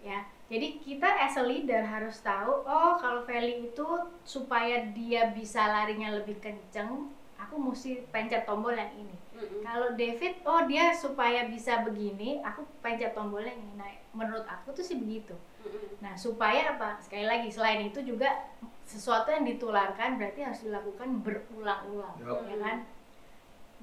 [0.04, 3.88] Ya, jadi kita as a leader harus tahu, oh kalau Feli itu
[4.24, 9.16] supaya dia bisa larinya lebih kenceng, aku mesti pencet tombol yang ini.
[9.38, 9.62] Mm-mm.
[9.62, 13.72] Kalau David, oh dia supaya bisa begini, aku pencet tombolnya ini.
[13.78, 15.34] Nah, menurut aku tuh sih begitu.
[15.66, 16.02] Mm-mm.
[16.02, 16.98] Nah, supaya apa?
[17.02, 18.50] Sekali lagi, selain itu juga
[18.88, 22.48] sesuatu yang ditularkan berarti harus dilakukan berulang-ulang, Yup.
[22.48, 22.78] ya kan?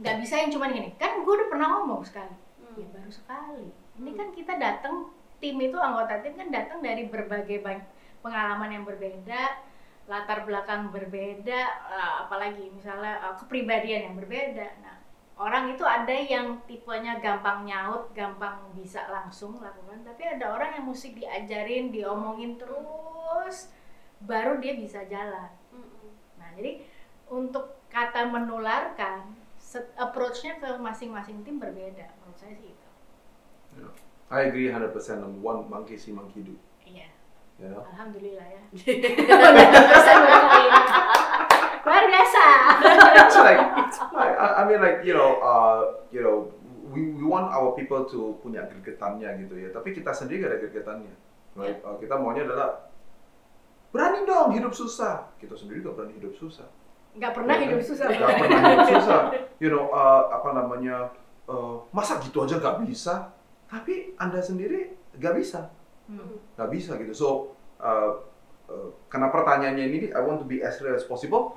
[0.00, 0.90] Nggak bisa yang cuman gini.
[0.98, 2.34] Kan gue udah pernah ngomong sekali.
[2.34, 2.74] Hmm.
[2.80, 3.66] Ya baru sekali.
[4.00, 7.86] Ini kan kita datang tim itu anggota tim kan datang dari berbagai banyak
[8.24, 9.60] pengalaman yang berbeda,
[10.08, 11.60] latar belakang berbeda,
[11.92, 14.66] eh, apalagi misalnya eh, kepribadian yang berbeda.
[14.80, 14.96] Nah,
[15.36, 20.88] orang itu ada yang tipenya gampang nyaut, gampang bisa langsung lakukan, tapi ada orang yang
[20.88, 23.68] mesti diajarin, diomongin terus,
[24.24, 25.52] baru dia bisa jalan.
[25.68, 26.10] Mm-mm.
[26.40, 26.80] Nah, jadi
[27.28, 29.36] untuk kata menularkan,
[29.98, 32.06] approach-nya ke masing-masing tim berbeda.
[32.22, 32.88] Menurut saya sih itu.
[34.30, 36.54] I agree 100% on one monkey see monkey do.
[36.82, 37.06] Iya.
[37.60, 37.82] You know?
[37.86, 38.62] Alhamdulillah ya.
[38.74, 40.72] Bisa bacain.
[41.84, 42.44] Luar biasa.
[43.20, 43.60] it's like,
[44.16, 46.48] like I, I mean like you know, uh, you know,
[46.90, 49.68] we, we want our people to punya gregetannya gitu ya.
[49.70, 51.14] Tapi kita sendiri gak ada gregetannya.
[51.54, 51.78] Right?
[51.84, 52.90] Uh, kita maunya adalah
[53.94, 55.30] berani dong hidup susah.
[55.38, 56.66] Kita sendiri gak berani hidup susah.
[57.14, 58.06] Nggak pernah Ya hidup susah.
[58.10, 59.20] Gak pernah hidup susah.
[59.62, 61.14] You know, uh, apa namanya?
[61.48, 63.32] uh, masa gitu aja gak bisa?
[63.68, 65.70] Tapi anda sendiri gak bisa.
[66.04, 66.36] Hmm.
[66.52, 67.16] nggak bisa gitu.
[67.16, 67.28] So
[67.80, 68.12] uh,
[68.68, 71.56] uh, karena pertanyaannya ini, I want to be as real as possible.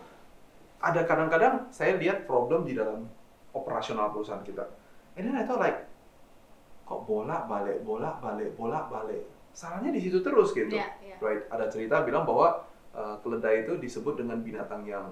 [0.79, 3.11] Ada kadang-kadang saya lihat problem di dalam
[3.51, 4.63] operasional perusahaan kita.
[5.19, 5.83] And then I thought like,
[6.87, 9.27] kok bola balik, bola balik, bola balik.
[9.51, 10.79] Salahnya di situ terus gitu.
[10.79, 11.19] Iya, iya.
[11.19, 11.43] Right?
[11.51, 12.63] Ada cerita bilang bahwa
[12.95, 15.11] uh, keledai itu disebut dengan binatang yang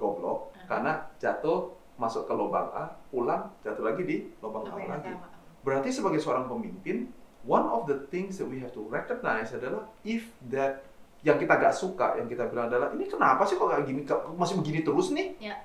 [0.00, 0.64] goblok Uh-huh.
[0.64, 5.12] karena jatuh masuk ke lubang A, pulang jatuh lagi di lubang A lagi.
[5.60, 7.12] Berarti sebagai seorang pemimpin,
[7.44, 10.88] one of the things that we have to recognize adalah if that
[11.20, 14.08] yang kita gak suka, yang kita bilang adalah ini kenapa sih kok kayak gini,
[14.40, 15.36] masih begini terus nih?
[15.36, 15.60] Ya.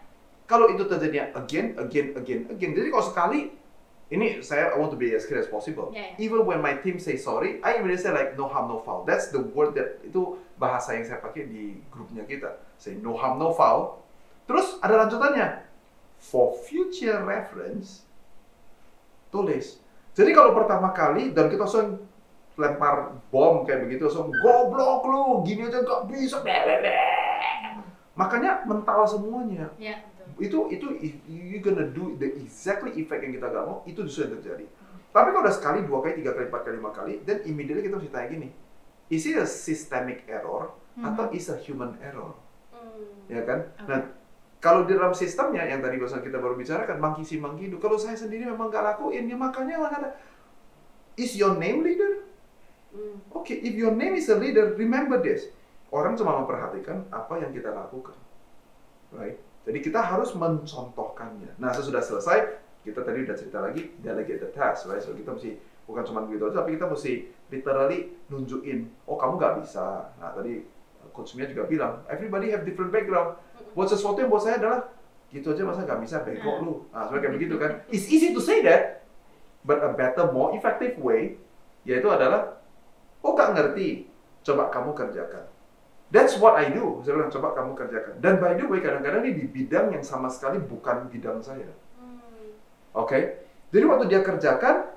[0.45, 2.71] Kalau itu terjadinya again, again, again, again.
[2.75, 3.39] Jadi kalau sekali
[4.13, 5.89] ini saya I want to be as clear as possible.
[5.89, 6.21] Yeah, yeah.
[6.21, 9.01] Even when my team say sorry, I immediately say like no harm no foul.
[9.07, 12.61] That's the word that itu bahasa yang saya pakai di grupnya kita.
[12.77, 14.04] Say no harm no foul.
[14.45, 15.47] Terus ada lanjutannya.
[16.17, 18.05] For future reference,
[19.29, 19.77] tulis.
[20.15, 22.01] Jadi kalau pertama kali dan kita langsung
[22.55, 27.03] lempar bom kayak begitu langsung goblok lu gini aja nggak bisa Blablabla.
[28.15, 29.99] makanya mental semuanya Ya,
[30.39, 30.71] betul.
[30.71, 34.39] itu itu you gonna do the exactly effect yang kita gak mau itu justru yang
[34.39, 34.65] terjadi
[35.11, 37.99] tapi kalau udah sekali dua kali tiga kali empat kali lima kali then immediately kita
[37.99, 38.49] mesti tanya gini
[39.11, 42.39] is it a systemic error atau is a human error
[42.71, 43.27] Hmm.
[43.27, 43.83] ya kan Oke.
[43.83, 43.99] nah
[44.63, 48.49] kalau di dalam sistemnya yang tadi barusan kita baru bicarakan monkey do kalau saya sendiri
[48.49, 50.09] memang gak lakuin ya makanya lah kata
[51.15, 52.25] is your name leader
[52.95, 53.19] Hmm.
[53.35, 55.51] Oke, if your name is a leader, remember this.
[55.91, 58.15] Orang cuma memperhatikan apa yang kita lakukan.
[59.11, 59.35] Right?
[59.67, 61.59] Jadi kita harus mencontohkannya.
[61.59, 62.55] Nah, sesudah selesai,
[62.87, 65.03] kita tadi udah cerita lagi, delegate the task, right?
[65.03, 67.13] So kita mesti bukan cuma begitu aja, tapi kita mesti
[67.51, 70.13] literally nunjukin, oh kamu nggak bisa.
[70.21, 70.61] Nah, tadi
[71.15, 73.39] Coach Mia juga bilang, everybody have different background.
[73.71, 74.91] Buat sesuatu yang buat saya adalah,
[75.31, 76.73] gitu aja masa nggak bisa, bego lu.
[76.91, 77.71] Nah, sebenarnya kayak begitu kan.
[77.87, 79.07] It's easy to say that,
[79.63, 81.39] but a better, more effective way,
[81.87, 82.55] yaitu adalah
[83.25, 84.05] Oh gak ngerti,
[84.45, 85.49] coba kamu kerjakan.
[86.13, 87.01] That's what I do.
[87.01, 88.21] Saya bilang coba kamu kerjakan.
[88.21, 91.73] Dan by the way kadang-kadang ini di bidang yang sama sekali bukan bidang saya.
[91.97, 92.21] Hmm.
[92.93, 93.41] Oke?
[93.73, 94.93] Jadi waktu dia kerjakan,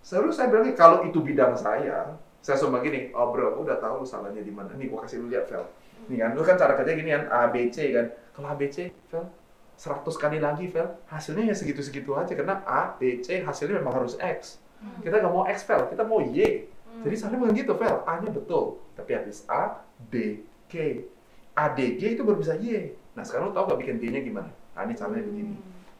[0.00, 2.16] selalu saya bilang kalau itu bidang saya,
[2.48, 4.72] saya sama gini, oh bro, aku udah tahu lu salahnya di mana.
[4.72, 5.68] Nih, gua kasih lu lihat, Vel.
[6.08, 8.08] Nih kan, lu kan cara kerja gini kan, A, B, C kan.
[8.32, 9.28] Kalau A, B, C, Vel,
[9.76, 12.32] 100 kali lagi, Vel, hasilnya ya segitu-segitu aja.
[12.32, 14.64] Karena A, B, C, hasilnya memang harus X.
[15.04, 16.64] Kita nggak mau X, Vel, kita mau Y.
[17.04, 17.96] Jadi salahnya bukan gitu, Vel.
[18.08, 18.80] A-nya betul.
[18.96, 20.42] Tapi habis A, D,
[20.72, 21.04] K.
[21.52, 22.96] A, D, G itu baru bisa Y.
[23.12, 24.50] Nah, sekarang lu tau gak bikin D-nya gimana?
[24.72, 25.54] Nah, ini caranya begini.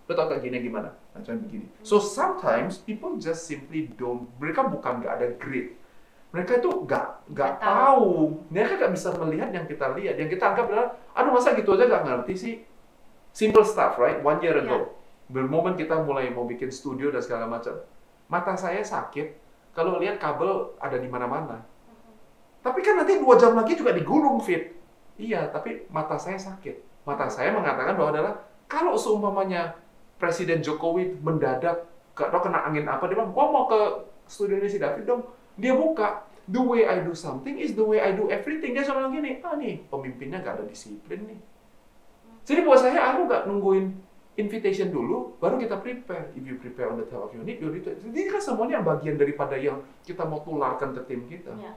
[0.09, 0.91] Lo tau gak gini gimana?
[1.13, 1.67] Nah, caranya begini.
[1.85, 5.78] So sometimes people just simply don't, mereka bukan gak ada grit.
[6.29, 8.37] Mereka itu gak, gak Nggak tahu.
[8.53, 10.15] Mereka gak bisa melihat yang kita lihat.
[10.21, 12.55] Yang kita anggap adalah, aduh masa gitu aja gak ngerti sih?
[13.33, 14.21] Simple stuff, right?
[14.21, 14.93] One year ago.
[15.29, 17.81] The moment kita mulai mau bikin studio dan segala macam.
[18.29, 19.37] Mata saya sakit,
[19.73, 21.65] kalau lihat kabel ada di mana-mana.
[22.61, 24.75] Tapi kan nanti dua jam lagi juga digulung fit.
[25.17, 27.05] Iya, tapi mata saya sakit.
[27.09, 28.35] Mata saya mengatakan bahwa adalah
[28.69, 29.77] kalau seumpamanya
[30.19, 31.87] Presiden Jokowi mendadak
[32.19, 33.81] gak tau kena angin apa dia bilang, gua mau ke
[34.27, 35.23] studionya si David dong.
[35.59, 38.73] Dia buka, the way I do something is the way I do everything.
[38.73, 41.41] Dia selalu bilang gini, ah nih pemimpinnya gak ada disiplin nih.
[42.47, 43.93] Jadi buat saya aku gak nungguin
[44.39, 46.31] invitation dulu, baru kita prepare.
[46.39, 49.19] If you prepare on the top of your need, you need Ini kan semuanya bagian
[49.19, 51.53] daripada yang kita mau tularkan ke tim kita.
[51.59, 51.75] Ya.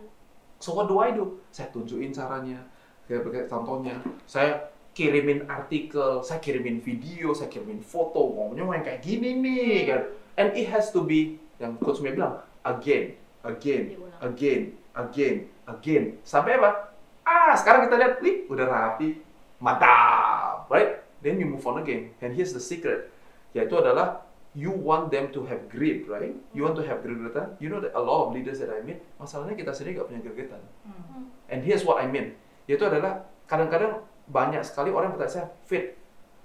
[0.62, 1.42] So what do I do?
[1.50, 2.62] Saya tunjukin caranya,
[3.10, 3.98] kayak kayak contohnya,
[4.30, 10.02] saya kirimin artikel, saya kirimin video, saya kirimin foto, ngomongnya yang kayak gini nih kan.
[10.38, 14.20] And it has to be yang coach Mia bilang again, again, Diulang.
[14.22, 14.62] again,
[14.94, 15.36] again,
[15.68, 16.04] again.
[16.26, 16.94] Sampai apa?
[17.22, 19.22] Ah, sekarang kita lihat, wih, udah rapi,
[19.62, 21.06] mantap, right?
[21.22, 22.18] Then you move on again.
[22.20, 23.14] And here's the secret,
[23.54, 26.36] yaitu adalah you want them to have grit, right?
[26.52, 27.56] You want to have gregetan.
[27.62, 30.22] You know that a lot of leaders that I meet, masalahnya kita sendiri gak punya
[30.26, 30.62] gregetan.
[30.84, 31.32] Hmm.
[31.48, 32.36] And here's what I mean,
[32.68, 35.96] yaitu adalah kadang-kadang banyak sekali orang bertanya saya, fit,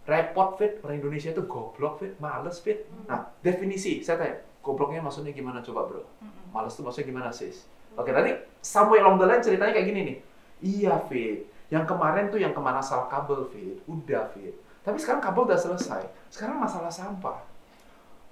[0.06, 2.86] repot fit, orang Indonesia itu goblok fit, males fit.
[3.10, 6.02] Nah, definisi, saya tanya, gobloknya maksudnya gimana coba bro?
[6.22, 6.45] Hmm.
[6.56, 7.68] Males itu maksudnya gimana sis?
[8.00, 8.32] Oke, tadi
[8.64, 10.16] somewhere along the line ceritanya kayak gini nih.
[10.64, 14.56] Iya fit, yang kemarin tuh yang ke mana salah kabel fit, udah fit.
[14.80, 17.44] Tapi sekarang kabel udah selesai, sekarang masalah sampah.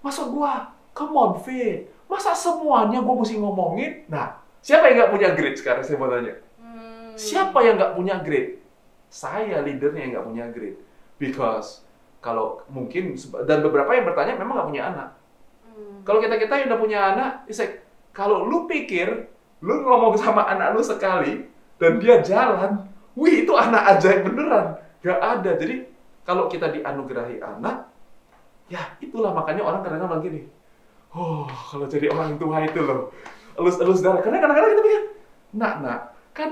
[0.00, 4.08] Masa gua, come on fit, masa semuanya gua mesti ngomongin?
[4.08, 6.40] Nah, siapa yang nggak punya grade sekarang saya mau tanya?
[6.56, 7.12] Hmm.
[7.12, 8.64] Siapa yang nggak punya grade?
[9.12, 10.80] Saya leadernya yang nggak punya grade.
[11.20, 11.84] Because
[12.24, 15.08] kalau mungkin dan beberapa yang bertanya memang nggak punya anak.
[15.68, 16.00] Hmm.
[16.08, 17.83] Kalau kita kita yang udah punya anak, it's like,
[18.14, 19.26] kalau lu pikir
[19.58, 21.50] lu ngomong sama anak lu sekali
[21.82, 22.86] dan dia jalan,
[23.18, 25.50] wih itu anak ajaib beneran, gak ada.
[25.58, 25.90] Jadi
[26.22, 27.90] kalau kita dianugerahi anak,
[28.70, 30.40] ya itulah makanya orang kadang-kadang bilang gini,
[31.10, 33.10] oh kalau jadi orang tua itu loh,
[33.58, 34.22] elus-elus darah.
[34.22, 35.02] Karena kadang-kadang kita pikir,
[35.58, 36.00] nak nak
[36.30, 36.50] kan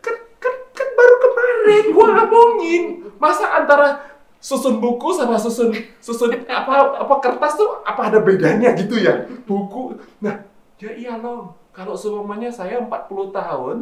[0.00, 2.82] kan, kan, kan baru kemarin gua ngomongin
[3.18, 4.13] masa antara
[4.44, 5.72] susun buku sama susun
[6.04, 9.24] susun apa apa kertas tuh apa ada bedanya gitu ya?
[9.48, 9.96] Buku.
[10.20, 10.44] Nah
[10.76, 11.56] ya iya loh.
[11.72, 13.76] Kalau semuanya saya 40 tahun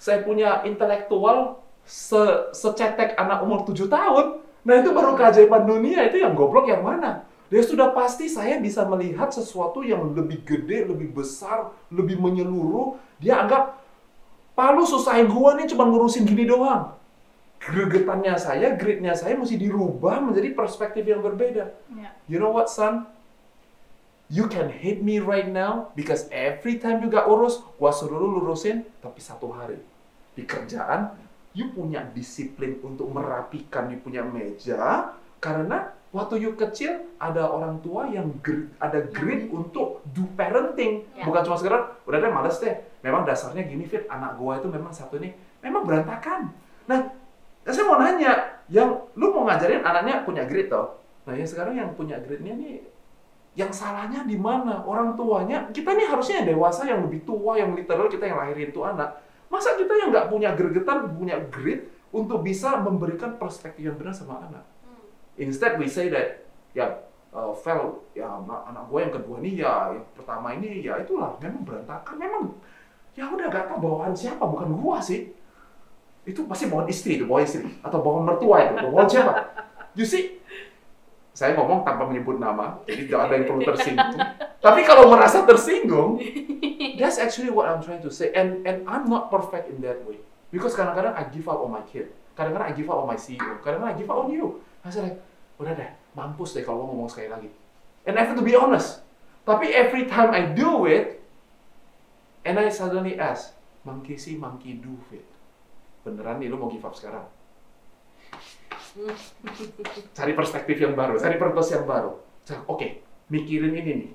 [0.00, 4.40] saya punya intelektual se secetek anak umur 7 tahun.
[4.64, 6.08] Nah itu baru keajaiban dunia.
[6.08, 7.28] Itu yang goblok yang mana?
[7.52, 12.94] Dia sudah pasti saya bisa melihat sesuatu yang lebih gede, lebih besar, lebih menyeluruh.
[13.18, 13.82] Dia anggap,
[14.54, 16.99] Pak lu susahin gua nih cuma ngurusin gini doang.
[17.60, 21.68] Gregetannya saya, gridnya saya mesti dirubah menjadi perspektif yang berbeda.
[21.92, 22.10] Ya.
[22.24, 23.04] You know what, son?
[24.30, 28.38] You can hate me right now because every time you gak urus, gua suruh lu
[28.38, 29.76] lurusin, tapi satu hari
[30.38, 31.18] di kerjaan,
[31.50, 35.10] you punya disiplin untuk merapikan you punya meja
[35.42, 41.26] karena waktu you kecil ada orang tua yang gr- ada grit untuk do parenting, Ya.
[41.26, 42.74] bukan cuma sekedar udah deh males deh.
[43.02, 46.54] Memang dasarnya gini fit anak gua itu memang satu nih memang berantakan.
[46.86, 47.10] Nah,
[47.68, 50.96] saya mau nanya, yang lu mau ngajarin anaknya punya grit toh?
[51.28, 52.80] Nah, yang sekarang yang punya gritnya nih
[53.58, 54.86] yang salahnya di mana?
[54.86, 58.70] Orang tuanya, kita nih harusnya yang dewasa, yang lebih tua, yang literal kita yang lahirin
[58.70, 59.18] itu anak.
[59.50, 64.46] Masa kita yang nggak punya gregetan, punya grit untuk bisa memberikan perspektif yang benar sama
[64.46, 64.64] anak?
[65.34, 66.46] Instead we say that,
[66.78, 67.02] ya,
[67.34, 71.34] uh, Vel, ya anak, anak gue yang kedua nih ya, yang pertama ini ya itulah,
[71.42, 72.42] memang berantakan, memang
[73.18, 75.34] ya udah gak tau bawaan siapa, bukan gua sih.
[76.30, 79.32] Itu pasti bawaan istri itu, bawaan istri atau bawaan mertua itu, bawaan siapa?
[79.98, 80.38] You see,
[81.34, 84.20] saya ngomong tanpa menyebut nama, jadi tidak ada yang perlu tersinggung.
[84.62, 86.22] Tapi kalau merasa tersinggung,
[86.94, 88.30] that's actually what I'm trying to say.
[88.30, 90.22] And and I'm not perfect in that way.
[90.54, 92.10] Because kadang-kadang I give up on my kid.
[92.38, 93.58] Kadang-kadang I give up on my CEO.
[93.62, 94.62] Kadang-kadang I give up on you.
[94.82, 95.18] I say like,
[95.58, 97.50] udah deh, mampus deh kalau ngomong sekali lagi.
[98.06, 99.02] And I have to be honest.
[99.46, 101.22] Tapi every time I do it,
[102.42, 103.54] and I suddenly ask,
[103.86, 105.29] monkey see, monkey do it.
[106.00, 107.26] Beneran nih, lo mau give up sekarang?
[110.18, 112.18] cari perspektif yang baru, cari purpose yang baru.
[112.66, 114.12] Oke, mikirin ini nih.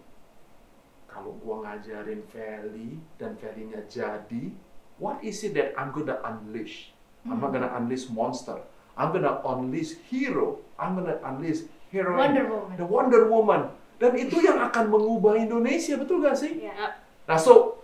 [1.08, 4.52] Kalau gua ngajarin Feli dan Felinya jadi,
[5.00, 6.92] what is it that I'm gonna unleash?
[7.26, 8.62] I'm not gonna unleash monster.
[9.00, 10.62] I'm gonna unleash hero.
[10.78, 12.20] I'm gonna unleash heroine.
[12.20, 12.76] Wonder Woman.
[12.78, 13.62] The Wonder Woman.
[13.96, 16.68] Dan itu yang akan mengubah Indonesia, betul gak sih?
[16.68, 17.00] Ya.
[17.26, 17.80] Nah, so,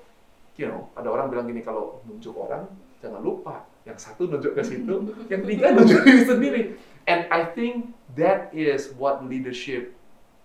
[0.59, 2.67] you know, ada orang bilang gini, kalau nunjuk orang,
[2.99, 3.63] jangan lupa.
[3.81, 4.95] Yang satu nunjuk ke situ,
[5.31, 6.61] yang tiga nunjuk diri sendiri.
[7.09, 9.97] And I think that is what leadership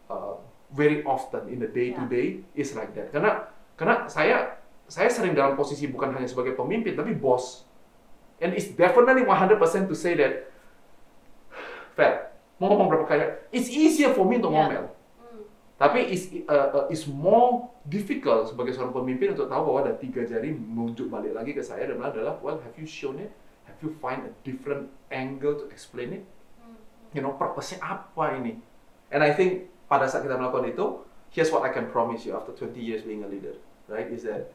[0.09, 0.41] uh,
[0.73, 3.13] very often in the day to day is like that.
[3.13, 4.57] Karena karena saya
[4.89, 7.69] saya sering dalam posisi bukan hanya sebagai pemimpin tapi bos.
[8.41, 10.49] And it's definitely 100% to say that
[11.97, 14.65] Fair, mau ngomong berapa kali, it's easier for me untuk Yeah.
[14.69, 14.85] ngomel.
[15.77, 20.25] Tapi is uh, uh, is more difficult sebagai seorang pemimpin untuk tahu bahwa ada tiga
[20.25, 23.29] jari menunjuk balik lagi ke saya dan adalah well have you shown it?
[23.69, 26.25] Have you find a different angle to explain it?
[27.13, 28.57] You know, purpose-nya apa ini?
[29.13, 32.57] And I think pada saat kita melakukan itu, here's what I can promise you after
[32.57, 34.09] 20 years being a leader, right?
[34.09, 34.49] Is that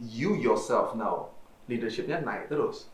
[0.00, 1.36] you yourself now
[1.68, 2.88] leadershipnya naik terus.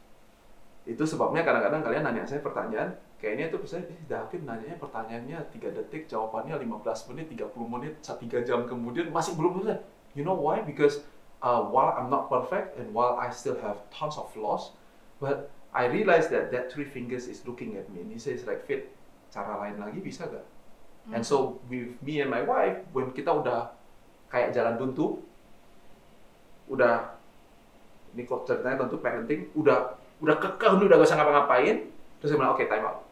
[0.83, 5.71] Itu sebabnya kadang-kadang kalian nanya saya pertanyaan, kayaknya itu misalnya, eh, David nanyanya pertanyaannya 3
[5.75, 9.83] detik, jawabannya 15 menit, 30 menit, 3 jam kemudian masih belum selesai.
[10.15, 10.63] You know why?
[10.63, 11.03] Because
[11.43, 14.75] uh, while I'm not perfect and while I still have tons of flaws,
[15.19, 18.65] but I realize that that three fingers is looking at me and he says like,
[18.65, 18.95] Fit,
[19.35, 20.47] cara lain lagi bisa gak?
[21.09, 23.73] And so with me and my wife, when kita udah
[24.29, 25.25] kayak jalan buntu,
[26.69, 27.17] udah
[28.13, 31.89] ini kok ceritanya tentu parenting, udah udah kekeh udah gak usah ngapa-ngapain,
[32.21, 33.08] terus saya bilang oke time out.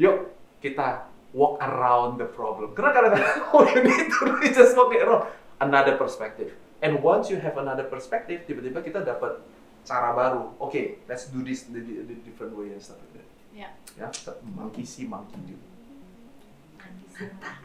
[0.00, 0.32] Yuk
[0.62, 2.76] kita walk around the problem.
[2.76, 5.26] Karena kadang-kadang all you need to do is just walk around
[5.58, 6.52] another perspective.
[6.82, 9.38] And once you have another perspective, tiba-tiba kita dapat
[9.86, 10.54] cara baru.
[10.58, 13.28] Oke, let's do this the, the, different way and stuff like that.
[13.52, 13.68] Ya.
[13.98, 14.08] Ya,
[14.42, 15.56] monkey see, monkey do.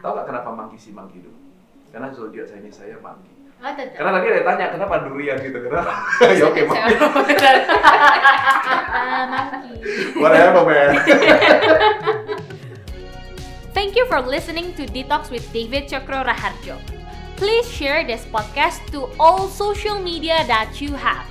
[0.04, 1.32] Tahu nggak kenapa monkey see, monkey do?
[1.88, 3.32] Karena zodiak saya ini saya monkey.
[3.58, 3.98] Oh, tetap.
[3.98, 5.90] Karena tadi ada yang tanya kenapa durian gitu, kenapa?
[6.38, 6.94] ya oke, monkey.
[8.88, 9.74] Ah, monkey.
[10.14, 10.94] Whatever, man.
[13.76, 16.78] Thank you for listening to Detox with David Chokro Raharjo.
[17.34, 21.26] Please share this podcast to all social media that you have.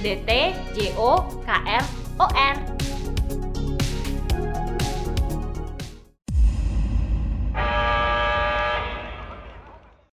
[0.05, 2.55] @dtjokr.or.